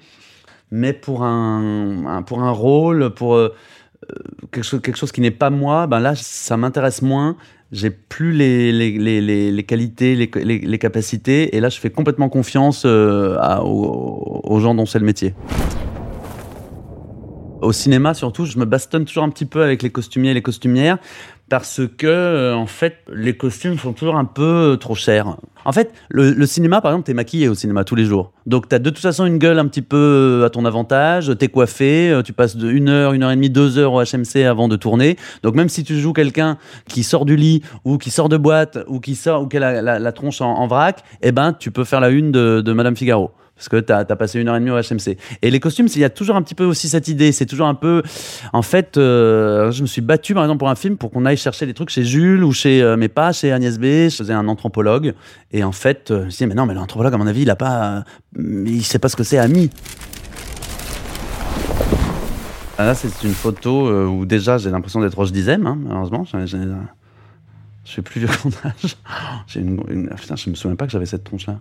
Mais 0.72 0.94
pour 0.94 1.24
un, 1.24 2.24
pour 2.26 2.42
un 2.42 2.52
rôle, 2.52 3.12
pour 3.12 3.40
quelque 4.52 4.64
chose, 4.64 4.82
quelque 4.82 4.98
chose 4.98 5.12
qui 5.12 5.22
n'est 5.22 5.32
pas 5.32 5.50
moi, 5.50 5.88
ben 5.88 6.00
là, 6.00 6.14
ça 6.16 6.58
m'intéresse 6.58 7.02
moins. 7.02 7.36
J'ai 7.72 7.90
plus 7.90 8.32
les, 8.32 8.72
les, 8.72 8.92
les, 9.22 9.52
les, 9.52 9.64
qualités, 9.64 10.16
les, 10.16 10.80
capacités. 10.80 11.56
Et 11.56 11.60
là, 11.60 11.70
je 11.70 11.80
fais 11.80 11.90
complètement 11.90 12.30
confiance 12.30 12.84
euh, 12.86 13.38
aux, 13.62 14.42
aux 14.44 14.60
gens 14.60 14.76
dont 14.76 14.86
c'est 14.86 15.00
le 15.00 15.06
métier. 15.06 15.34
Au 17.62 17.72
cinéma, 17.72 18.14
surtout, 18.14 18.46
je 18.46 18.60
me 18.60 18.66
bastonne 18.66 19.06
toujours 19.06 19.24
un 19.24 19.30
petit 19.30 19.46
peu 19.46 19.64
avec 19.64 19.82
les 19.82 19.90
costumiers 19.90 20.32
et 20.32 20.34
les 20.34 20.42
costumières 20.42 20.98
parce 21.50 21.82
que, 21.98 22.06
euh, 22.08 22.56
en 22.56 22.66
fait, 22.66 22.98
les 23.12 23.38
costumes 23.38 23.78
sont 23.78 23.94
toujours 23.94 24.18
un 24.18 24.26
peu 24.26 24.74
euh, 24.74 24.76
trop 24.78 24.96
chers. 24.96 25.38
En 25.64 25.72
fait, 25.72 25.94
le, 26.10 26.46
cinéma, 26.46 26.82
par 26.82 26.92
exemple, 26.92 27.06
t'es 27.06 27.14
maquillé 27.14 27.48
au 27.48 27.56
cinéma 27.56 27.84
tous 27.84 27.96
les 27.96 28.06
jours. 28.06 28.32
Donc, 28.46 28.68
t'as 28.68 28.80
de 28.80 28.90
toute 28.90 29.00
façon 29.00 29.26
une 29.26 29.38
gueule 29.38 29.58
un 29.60 29.68
petit 29.68 29.82
peu 29.82 29.96
euh, 30.42 30.46
à 30.46 30.50
ton 30.50 30.66
avantage. 30.66 31.32
T'es 31.40 31.48
coiffé, 31.48 32.20
tu 32.26 32.34
passes 32.34 32.58
de 32.58 32.70
une 32.70 32.90
heure, 32.90 33.14
une 33.14 33.24
heure 33.24 33.32
et 33.32 33.36
demie, 33.36 33.50
deux 33.50 33.78
heures 33.78 33.94
au 33.94 34.04
HMC 34.04 34.44
avant 34.44 34.68
de 34.68 34.76
tourner. 34.76 35.18
Donc, 35.44 35.56
même 35.56 35.70
si 35.70 35.84
tu 35.84 35.98
joues 36.00 36.14
quelqu'un 36.14 36.58
qui 36.88 37.04
sort 37.04 37.26
du 37.26 37.36
lit 37.36 37.62
ou 37.84 37.98
qui 37.98 38.12
sort 38.12 38.28
de 38.30 38.38
boîte 38.38 38.80
ou 38.88 39.00
qui 39.00 39.16
sort 39.16 39.44
ou 39.44 39.48
qui 39.48 39.58
a 39.58 39.82
la, 39.82 40.00
la- 40.00 40.12
tronche 40.12 40.42
en, 40.42 40.52
en 40.52 40.68
vrac, 40.68 41.04
eh 41.22 41.32
ben, 41.32 41.54
tu 41.54 41.72
peux 41.72 41.84
faire 41.84 42.00
la 42.00 42.10
une 42.10 42.32
de, 42.32 42.62
de 42.62 42.74
Madame 42.74 42.96
Figaro. 42.96 43.32
Parce 43.56 43.70
que 43.70 43.78
t'as 43.78 44.00
as 44.00 44.16
passé 44.18 44.40
une 44.42 44.50
heure 44.50 44.58
et 44.58 44.60
demie 44.60 44.72
au 44.72 44.76
HMC. 44.78 45.18
Et 45.42 45.50
les 45.50 45.60
costumes, 45.62 45.88
il 45.96 46.00
y 46.02 46.04
a 46.04 46.10
toujours 46.10 46.36
un 46.36 46.42
petit 46.42 46.56
peu 46.56 46.66
aussi 46.66 46.90
cette 46.90 47.08
idée. 47.08 47.32
C'est 47.32 47.46
toujours 47.46 47.68
un 47.68 47.74
peu. 47.74 48.04
En 48.52 48.62
fait, 48.62 48.98
euh, 48.98 49.72
je 49.72 49.82
me 49.82 49.88
suis 49.88 50.02
battu 50.02 50.34
par 50.34 50.44
exemple 50.44 50.60
pour 50.60 50.70
un 50.70 50.76
film 50.76 50.98
pour 50.98 51.10
qu'on 51.10 51.26
aille 51.26 51.38
chercher 51.38 51.66
des 51.66 51.74
trucs 51.74 51.90
chez 51.90 52.04
Jules 52.04 52.44
ou 52.44 52.52
chez. 52.52 52.82
euh, 52.82 52.98
mais 52.98 53.08
pas 53.08 53.32
chez 53.32 53.54
Agnès 53.54 53.78
B. 53.80 53.84
Je 54.10 54.16
faisais 54.18 54.34
un 54.34 54.50
anthropologue. 54.50 55.14
Et 55.54 55.64
en 55.64 55.72
fait, 55.72 56.12
euh, 56.12 56.22
je 56.24 56.26
me 56.26 56.30
dit, 56.32 56.46
mais 56.48 56.54
non, 56.56 56.66
mais 56.66 56.74
l'anthropologue, 56.74 57.14
à 57.14 57.18
mon 57.18 57.28
avis, 57.28 57.44
il 57.44 57.50
a 57.50 57.56
pas. 57.56 58.04
euh, 58.38 58.64
il 58.68 58.84
sait 58.84 59.00
pas 59.00 59.08
ce 59.08 59.16
que 59.16 59.24
c'est 59.24 59.38
ami. 59.38 59.70
Ah, 62.78 62.86
Là, 62.88 62.94
c'est 62.96 63.24
une 63.24 63.34
photo 63.34 63.90
où 64.10 64.26
déjà 64.26 64.58
j'ai 64.58 64.70
l'impression 64.70 65.00
d'être 65.00 65.16
Roche 65.16 65.32
Dizem, 65.32 65.66
hein, 65.66 65.78
malheureusement. 65.82 66.26
J'ai- 66.26 66.46
j'ai- 66.46 66.58
Je 67.86 67.92
suis 67.92 68.02
plus 68.02 68.20
vieux 68.20 68.28
que 68.28 68.48
mon 68.48 68.52
âge. 68.70 68.98
Une, 69.56 69.80
une- 69.90 70.10
putain, 70.10 70.36
je 70.36 70.50
me 70.50 70.56
souviens 70.56 70.76
pas 70.76 70.86
que 70.88 70.92
j'avais 70.92 71.06
cette 71.06 71.24
tronche-là. 71.24 71.60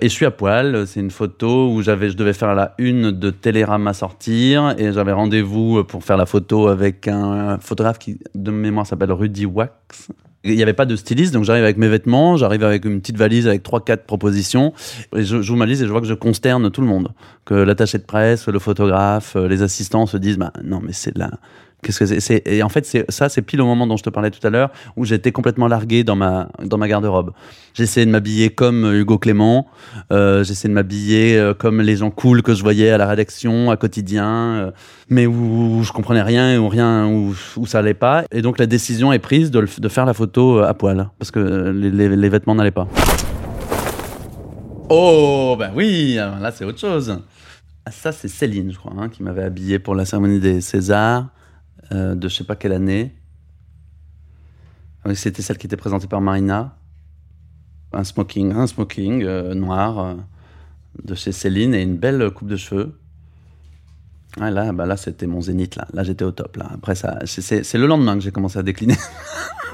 Et 0.00 0.08
je 0.08 0.14
suis 0.14 0.26
à 0.26 0.30
poil. 0.30 0.86
C'est 0.86 1.00
une 1.00 1.10
photo 1.10 1.72
où 1.72 1.82
j'avais, 1.82 2.10
je 2.10 2.16
devais 2.16 2.32
faire 2.32 2.54
la 2.54 2.74
une 2.78 3.10
de 3.10 3.30
Télérama 3.30 3.92
sortir 3.92 4.74
et 4.78 4.92
j'avais 4.92 5.12
rendez-vous 5.12 5.82
pour 5.84 6.04
faire 6.04 6.16
la 6.16 6.26
photo 6.26 6.68
avec 6.68 7.08
un 7.08 7.58
photographe 7.58 7.98
qui, 7.98 8.18
de 8.34 8.50
mémoire, 8.50 8.86
s'appelle 8.86 9.12
Rudy 9.12 9.46
Wax. 9.46 9.72
Il 10.44 10.54
n'y 10.54 10.62
avait 10.62 10.72
pas 10.72 10.86
de 10.86 10.94
styliste, 10.94 11.34
donc 11.34 11.42
j'arrive 11.42 11.64
avec 11.64 11.78
mes 11.78 11.88
vêtements, 11.88 12.36
j'arrive 12.36 12.62
avec 12.62 12.84
une 12.84 13.00
petite 13.00 13.16
valise 13.16 13.48
avec 13.48 13.64
trois, 13.64 13.84
quatre 13.84 14.04
propositions. 14.04 14.72
Et 15.16 15.24
je 15.24 15.42
joue 15.42 15.56
ma 15.56 15.66
liste 15.66 15.82
et 15.82 15.86
je 15.86 15.90
vois 15.90 16.00
que 16.00 16.06
je 16.06 16.14
consterne 16.14 16.70
tout 16.70 16.80
le 16.80 16.86
monde. 16.86 17.08
Que 17.44 17.54
l'attaché 17.54 17.98
de 17.98 18.04
presse, 18.04 18.46
le 18.46 18.60
photographe, 18.60 19.34
les 19.34 19.62
assistants 19.62 20.06
se 20.06 20.16
disent, 20.16 20.38
bah 20.38 20.52
non, 20.62 20.80
mais 20.80 20.92
c'est 20.92 21.12
de 21.12 21.18
la, 21.18 21.30
Qu'est-ce 21.82 22.00
que 22.00 22.20
c'est 22.20 22.42
Et 22.44 22.64
en 22.64 22.68
fait, 22.68 23.06
ça, 23.08 23.28
c'est 23.28 23.42
pile 23.42 23.60
au 23.60 23.66
moment 23.66 23.86
dont 23.86 23.96
je 23.96 24.02
te 24.02 24.10
parlais 24.10 24.32
tout 24.32 24.44
à 24.44 24.50
l'heure, 24.50 24.70
où 24.96 25.04
j'étais 25.04 25.30
complètement 25.30 25.68
largué 25.68 26.02
dans 26.02 26.16
ma 26.16 26.48
dans 26.64 26.76
ma 26.76 26.88
garde-robe. 26.88 27.30
J'essayais 27.72 28.04
de 28.04 28.10
m'habiller 28.10 28.50
comme 28.50 28.84
euh, 28.84 29.00
Hugo 29.00 29.16
Clément, 29.18 29.68
euh, 30.10 30.42
j'essayais 30.42 30.70
de 30.70 30.74
m'habiller 30.74 31.38
euh, 31.38 31.54
comme 31.54 31.80
les 31.80 31.94
gens 31.94 32.10
cool 32.10 32.42
que 32.42 32.52
je 32.52 32.64
voyais 32.64 32.90
à 32.90 32.98
la 32.98 33.06
rédaction, 33.06 33.70
à 33.70 33.76
quotidien, 33.76 34.72
mais 35.08 35.26
où, 35.26 35.78
où 35.78 35.84
je 35.84 35.92
comprenais 35.92 36.22
rien, 36.22 36.58
où 36.58 36.68
rien, 36.68 37.06
où, 37.06 37.36
où 37.56 37.66
ça 37.66 37.78
allait 37.78 37.94
pas. 37.94 38.24
Et 38.32 38.42
donc 38.42 38.58
la 38.58 38.66
décision 38.66 39.12
est 39.12 39.20
prise 39.20 39.52
de, 39.52 39.64
de 39.78 39.88
faire 39.88 40.04
la 40.04 40.14
photo 40.14 40.58
à 40.58 40.74
poil, 40.74 41.10
parce 41.20 41.30
que 41.30 41.70
les, 41.70 42.28
vêtements 42.28 42.56
n'allaient 42.56 42.72
pas. 42.72 42.88
Oh, 44.90 45.54
ben 45.56 45.70
oui, 45.76 46.14
là 46.14 46.50
c'est 46.52 46.64
autre 46.64 46.80
chose. 46.80 47.16
Ah, 47.86 47.92
Ça, 47.92 48.10
c'est 48.10 48.28
Céline, 48.28 48.72
je 48.72 48.78
crois, 48.78 48.92
hein, 48.98 49.08
qui 49.08 49.22
m'avait 49.22 49.44
habillé 49.44 49.78
pour 49.78 49.94
la 49.94 50.04
cérémonie 50.04 50.40
des 50.40 50.60
Césars 50.60 51.28
euh, 51.92 52.14
de 52.14 52.28
je 52.28 52.34
sais 52.34 52.44
pas 52.44 52.56
quelle 52.56 52.72
année. 52.72 53.14
Ah 55.04 55.14
C'était 55.14 55.42
celle 55.42 55.58
qui 55.58 55.66
était 55.66 55.76
présentée 55.76 56.06
par 56.06 56.20
Marina. 56.20 56.76
Un 57.92 58.04
smoking, 58.04 58.52
un 58.52 58.66
smoking 58.66 59.22
euh, 59.22 59.54
noir 59.54 59.98
euh, 59.98 60.14
de 61.02 61.14
chez 61.14 61.32
Céline 61.32 61.74
et 61.74 61.82
une 61.82 61.96
belle 61.96 62.30
coupe 62.30 62.48
de 62.48 62.56
cheveux. 62.56 62.98
Ouais, 64.38 64.50
là, 64.50 64.72
bah 64.72 64.84
là 64.84 64.96
c'était 64.96 65.26
mon 65.26 65.40
zénith. 65.40 65.76
Là, 65.76 65.88
là 65.92 66.02
j'étais 66.04 66.24
au 66.24 66.32
top. 66.32 66.56
Là. 66.56 66.70
Après, 66.74 66.94
ça, 66.94 67.20
c'est 67.24 67.78
le 67.78 67.86
lendemain 67.86 68.14
que 68.14 68.20
j'ai 68.20 68.32
commencé 68.32 68.58
à 68.58 68.62
décliner. 68.62 68.96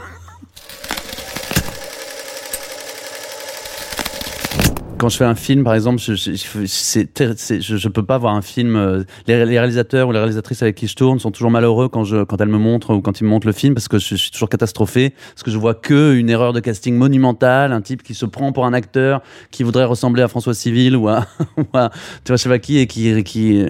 Quand 5.04 5.10
je 5.10 5.18
fais 5.18 5.24
un 5.26 5.34
film, 5.34 5.64
par 5.64 5.74
exemple, 5.74 6.00
je, 6.00 6.14
je, 6.14 6.64
c'est 6.64 7.60
je, 7.60 7.76
je 7.76 7.88
peux 7.90 8.06
pas 8.06 8.16
voir 8.16 8.34
un 8.34 8.40
film. 8.40 8.74
euh, 8.74 9.04
Les, 9.26 9.44
les 9.44 9.58
réalisateurs 9.58 10.08
ou 10.08 10.12
les 10.12 10.18
réalisatrices 10.18 10.62
avec 10.62 10.76
qui 10.76 10.86
je 10.86 10.96
tourne 10.96 11.18
sont 11.18 11.30
toujours 11.30 11.50
malheureux 11.50 11.90
quand, 11.90 12.04
je, 12.04 12.24
quand 12.24 12.40
elles 12.40 12.48
me 12.48 12.56
montrent 12.56 12.94
ou 12.94 13.02
quand 13.02 13.20
ils 13.20 13.24
me 13.24 13.28
montrent 13.28 13.46
le 13.46 13.52
film 13.52 13.74
parce 13.74 13.86
que 13.86 13.98
je 13.98 14.14
suis 14.14 14.30
toujours 14.30 14.48
catastrophé. 14.48 15.10
Parce 15.10 15.42
que 15.42 15.50
je 15.50 15.58
vois 15.58 15.74
que 15.74 16.14
une 16.14 16.30
erreur 16.30 16.54
de 16.54 16.60
casting 16.60 16.96
monumentale, 16.96 17.74
un 17.74 17.82
type 17.82 18.02
qui 18.02 18.14
se 18.14 18.24
prend 18.24 18.52
pour 18.52 18.64
un 18.64 18.72
acteur 18.72 19.20
qui 19.50 19.62
voudrait 19.62 19.84
ressembler 19.84 20.22
à 20.22 20.28
François 20.28 20.54
Civil 20.54 20.96
ou 20.96 21.06
à, 21.10 21.26
ou 21.58 21.64
à 21.74 21.90
tu 22.24 22.28
vois, 22.28 22.36
je 22.38 22.42
sais 22.42 22.48
pas 22.48 22.58
qui 22.58 22.78
et 22.78 22.86
qui, 22.86 23.22
qui. 23.24 23.62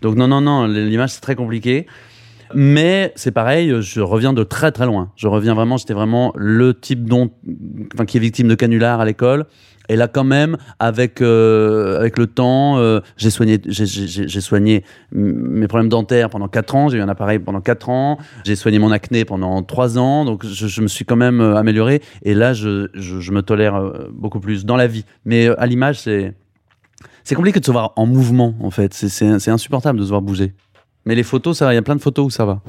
Donc 0.00 0.16
non, 0.16 0.26
non, 0.26 0.40
non, 0.40 0.66
l'image 0.66 1.10
c'est 1.10 1.20
très 1.20 1.36
compliqué. 1.36 1.86
Mais 2.54 3.12
c'est 3.14 3.30
pareil, 3.30 3.72
je 3.80 4.00
reviens 4.00 4.32
de 4.32 4.42
très 4.42 4.72
très 4.72 4.86
loin. 4.86 5.10
Je 5.16 5.26
reviens 5.28 5.54
vraiment, 5.54 5.76
j'étais 5.76 5.94
vraiment 5.94 6.32
le 6.34 6.78
type 6.78 7.04
dont, 7.04 7.30
enfin, 7.94 8.04
qui 8.04 8.16
est 8.18 8.20
victime 8.20 8.48
de 8.48 8.54
canular 8.54 9.00
à 9.00 9.04
l'école. 9.04 9.46
Et 9.88 9.96
là, 9.96 10.08
quand 10.08 10.24
même, 10.24 10.56
avec 10.78 11.20
euh, 11.20 11.98
avec 11.98 12.18
le 12.18 12.26
temps, 12.26 12.78
euh, 12.78 13.00
j'ai 13.16 13.30
soigné, 13.30 13.58
j'ai- 13.66 13.86
j'ai 13.86 14.40
soigné 14.40 14.84
mes 15.12 15.66
problèmes 15.68 15.88
dentaires 15.88 16.30
pendant 16.30 16.48
4 16.48 16.74
ans. 16.74 16.88
J'ai 16.88 16.98
eu 16.98 17.00
un 17.02 17.08
appareil 17.08 17.38
pendant 17.38 17.60
4 17.60 17.88
ans. 17.88 18.18
J'ai 18.44 18.56
soigné 18.56 18.78
mon 18.78 18.90
acné 18.92 19.24
pendant 19.24 19.62
3 19.62 19.98
ans. 19.98 20.24
Donc, 20.24 20.46
je, 20.46 20.80
me 20.80 20.86
suis 20.88 21.04
quand 21.04 21.16
même 21.16 21.40
euh, 21.40 21.56
amélioré. 21.56 22.00
Et 22.22 22.34
là, 22.34 22.52
je, 22.52 22.88
je, 22.94 23.32
me 23.32 23.42
tolère 23.42 23.82
beaucoup 24.12 24.40
plus 24.40 24.64
dans 24.64 24.76
la 24.76 24.86
vie. 24.86 25.04
Mais 25.24 25.48
à 25.48 25.66
l'image, 25.66 26.00
c'est 26.00 26.34
c'est 27.24 27.34
compliqué 27.34 27.60
de 27.60 27.64
se 27.64 27.70
voir 27.70 27.92
en 27.96 28.06
mouvement, 28.06 28.54
en 28.60 28.70
fait. 28.70 28.94
C'est- 28.94 29.08
C'est 29.08 29.38
c'est 29.38 29.50
insupportable 29.50 29.98
de 29.98 30.04
se 30.04 30.08
voir 30.10 30.22
bouger. 30.22 30.54
Mais 31.06 31.14
les 31.14 31.22
photos, 31.24 31.58
ça 31.58 31.66
va. 31.66 31.72
Il 31.72 31.76
y 31.76 31.78
a 31.78 31.82
plein 31.82 31.96
de 31.96 32.00
photos 32.00 32.26
où 32.26 32.30
ça 32.30 32.44
va. 32.44 32.60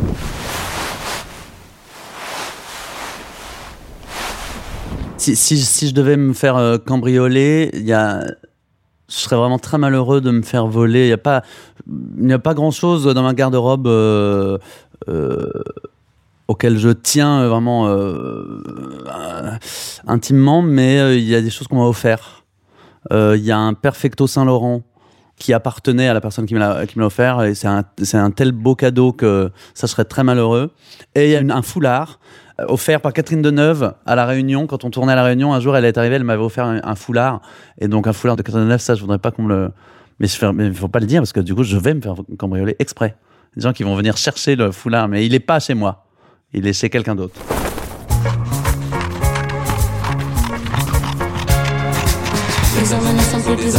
Si, 5.23 5.87
je 5.87 5.93
devais 5.93 6.17
me 6.17 6.33
faire 6.33 6.57
euh, 6.57 6.77
cambrioler, 6.77 7.71
je 7.73 8.35
serais 9.07 9.37
vraiment 9.37 9.57
très 9.57 9.77
malheureux 9.77 10.19
de 10.19 10.31
me 10.31 10.41
faire 10.41 10.67
voler. 10.67 11.03
Il 11.03 12.25
n'y 12.25 12.33
a 12.33 12.39
pas, 12.39 12.53
grand 12.53 12.71
chose 12.71 13.05
dans 13.05 13.23
ma 13.23 13.33
garde-robe 13.33 13.87
euh, 13.87 14.57
euh, 15.07 15.49
auquel 16.49 16.77
je 16.77 16.89
tiens 16.89 17.47
vraiment 17.47 17.87
intimement, 20.07 20.61
mais 20.61 21.17
il 21.17 21.23
y 21.23 21.35
a 21.35 21.41
des 21.41 21.49
choses 21.49 21.67
qu'on 21.67 21.77
m'a 21.77 21.87
offert. 21.87 22.43
Il 23.11 23.43
y 23.43 23.51
a 23.51 23.57
un 23.57 23.73
Perfecto 23.73 24.27
Saint 24.27 24.43
Laurent 24.43 24.81
qui 25.37 25.53
appartenait 25.53 26.09
à 26.09 26.13
la 26.13 26.21
personne 26.21 26.45
qui 26.45 26.53
me 26.53 26.59
l'a 26.59 26.85
offert 27.05 27.43
et 27.43 27.55
c'est 27.55 27.67
un, 27.67 28.31
tel 28.31 28.51
beau 28.51 28.75
cadeau 28.75 29.13
que 29.13 29.51
ça 29.73 29.87
serait 29.87 30.05
très 30.05 30.23
malheureux. 30.23 30.71
Et 31.15 31.25
il 31.25 31.31
y 31.31 31.51
a 31.51 31.55
un 31.55 31.61
foulard 31.61 32.19
offert 32.59 33.01
par 33.01 33.13
Catherine 33.13 33.41
Deneuve 33.41 33.93
à 34.05 34.15
la 34.15 34.25
Réunion. 34.25 34.67
Quand 34.67 34.83
on 34.83 34.89
tournait 34.89 35.13
à 35.13 35.15
la 35.15 35.23
Réunion, 35.23 35.53
un 35.53 35.59
jour 35.59 35.75
elle 35.75 35.85
est 35.85 35.97
arrivée, 35.97 36.15
elle 36.15 36.23
m'avait 36.23 36.43
offert 36.43 36.65
un, 36.65 36.95
foulard 36.95 37.41
et 37.79 37.87
donc 37.87 38.07
un 38.07 38.13
foulard 38.13 38.35
de 38.35 38.41
Catherine 38.41 38.65
Deneuve. 38.65 38.79
Ça, 38.79 38.95
je 38.95 39.01
voudrais 39.01 39.19
pas 39.19 39.31
qu'on 39.31 39.43
me 39.43 39.49
le, 39.49 39.71
mais 40.19 40.27
il 40.67 40.73
faut 40.73 40.87
pas 40.87 40.99
le 40.99 41.05
dire 41.05 41.21
parce 41.21 41.33
que 41.33 41.39
du 41.39 41.55
coup, 41.55 41.63
je 41.63 41.77
vais 41.77 41.93
me 41.93 42.01
faire 42.01 42.15
cambrioler 42.37 42.75
exprès. 42.79 43.15
Des 43.55 43.61
gens 43.61 43.73
qui 43.73 43.83
vont 43.83 43.95
venir 43.95 44.17
chercher 44.17 44.55
le 44.55 44.71
foulard, 44.71 45.07
mais 45.07 45.25
il 45.25 45.33
est 45.33 45.39
pas 45.39 45.59
chez 45.59 45.73
moi. 45.73 46.05
Il 46.53 46.67
est 46.67 46.73
chez 46.73 46.89
quelqu'un 46.89 47.15
d'autre. 47.15 47.39
Les 52.79 52.93
hommes 52.93 53.15
ne 53.15 53.21
sont 53.21 53.39
plus 53.41 53.55
des 53.55 53.75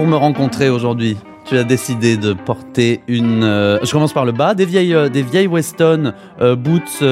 Pour 0.00 0.08
me 0.08 0.16
rencontrer 0.16 0.70
aujourd'hui, 0.70 1.18
tu 1.44 1.58
as 1.58 1.62
décidé 1.62 2.16
de 2.16 2.32
porter 2.32 3.02
une. 3.06 3.44
euh, 3.44 3.78
je 3.82 3.92
commence 3.92 4.14
par 4.14 4.24
le 4.24 4.32
bas, 4.32 4.54
des 4.54 4.64
vieilles, 4.64 4.94
euh, 4.94 5.10
des 5.10 5.20
vieilles 5.20 5.46
Weston 5.46 6.14
euh, 6.40 6.56
boots 6.56 7.04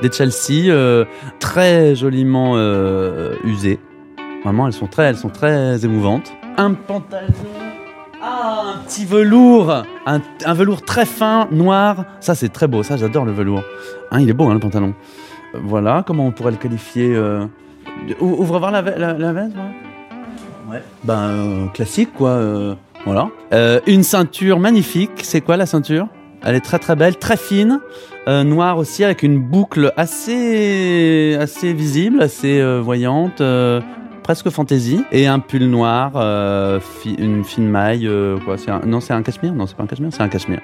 des 0.00 0.12
Chelsea, 0.12 0.72
très 1.40 1.96
joliment 1.96 2.54
usées. 3.42 3.80
Vraiment, 4.44 4.68
elles 4.68 4.72
sont 4.72 4.86
très, 4.86 5.06
elles 5.06 5.16
sont 5.16 5.30
très 5.30 5.84
émouvantes. 5.84 6.32
Un 6.58 6.74
pantalon. 6.74 7.26
Ah, 8.22 8.74
un 8.76 8.86
petit 8.86 9.04
velours, 9.04 9.82
un, 10.06 10.54
velours 10.54 10.82
très 10.82 11.06
fin, 11.06 11.48
noir. 11.50 12.04
Ça, 12.20 12.36
c'est 12.36 12.50
très 12.50 12.68
beau. 12.68 12.84
Ça, 12.84 12.96
j'adore 12.96 13.24
le 13.24 13.32
velours. 13.32 13.64
Hein, 14.12 14.20
il 14.20 14.30
est 14.30 14.32
beau, 14.32 14.46
hein, 14.46 14.54
le 14.54 14.60
pantalon. 14.60 14.94
Voilà, 15.54 16.04
comment 16.06 16.26
on 16.26 16.30
pourrait 16.30 16.52
le 16.52 16.56
qualifier 16.58 17.18
ou- 17.18 18.42
Ouvre 18.42 18.60
voir 18.60 18.70
la 18.70 18.80
veste, 18.82 19.56
ouais. 19.56 19.87
Ouais. 20.68 20.82
Ben, 21.04 21.14
euh, 21.30 21.66
classique, 21.68 22.10
quoi. 22.14 22.30
euh, 22.30 22.74
voilà. 23.04 23.28
Euh, 23.52 23.80
une 23.86 24.02
ceinture 24.02 24.58
magnifique. 24.58 25.10
C'est 25.22 25.40
quoi 25.40 25.56
la 25.56 25.66
ceinture? 25.66 26.06
Elle 26.44 26.54
est 26.54 26.60
très 26.60 26.78
très 26.78 26.94
belle, 26.94 27.16
très 27.16 27.36
fine, 27.36 27.80
noire 28.26 28.78
aussi, 28.78 29.02
avec 29.02 29.22
une 29.24 29.40
boucle 29.40 29.92
assez 29.96 31.36
assez 31.40 31.72
visible, 31.72 32.22
assez 32.22 32.62
voyante. 32.80 33.42
presque 34.22 34.48
fantaisie 34.50 35.02
et 35.10 35.26
un 35.26 35.40
pull 35.40 35.64
noir 35.64 36.12
une 37.18 37.42
fine 37.44 37.66
maille 37.68 38.08
quoi 38.44 38.56
c'est 38.58 38.70
un- 38.70 38.82
non 38.86 39.00
c'est 39.00 39.14
un 39.14 39.22
cachemire? 39.22 39.54
Non 39.54 39.66
c'est 39.66 39.74
pas 39.76 39.82
un 39.82 39.86
cachemire 39.86 40.10
c'est 40.12 40.22
un 40.22 40.28
cachemire 40.28 40.60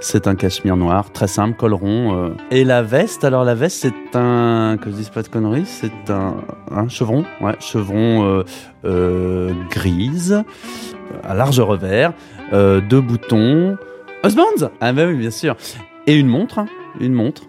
c'est 0.00 0.26
un 0.26 0.34
cachemire 0.34 0.76
noir 0.76 1.12
très 1.12 1.28
simple 1.28 1.56
col 1.56 1.74
rond 1.74 2.16
euh. 2.16 2.30
et 2.50 2.64
la 2.64 2.82
veste 2.82 3.24
alors 3.24 3.44
la 3.44 3.54
veste 3.54 3.78
c'est 3.80 4.16
un 4.16 4.76
que 4.80 4.90
je 4.90 4.96
dise 4.96 5.08
pas 5.08 5.22
de 5.22 5.28
conneries 5.28 5.66
c'est 5.66 6.10
un, 6.10 6.36
un 6.70 6.88
chevron 6.88 7.24
ouais 7.40 7.56
chevron 7.60 8.24
euh, 8.24 8.44
euh, 8.84 9.52
grise 9.70 10.42
à 11.22 11.34
large 11.34 11.60
revers 11.60 12.12
euh, 12.52 12.80
deux 12.80 13.00
boutons. 13.00 13.76
Husbands 14.24 14.70
ah 14.80 14.92
bah 14.92 15.06
oui 15.06 15.14
bien 15.14 15.30
sûr. 15.30 15.56
Et 16.06 16.14
une 16.14 16.28
montre 16.28 16.58
hein, 16.58 16.66
une 17.00 17.12
montre 17.12 17.42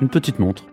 une 0.00 0.08
petite 0.08 0.38
montre 0.38 0.64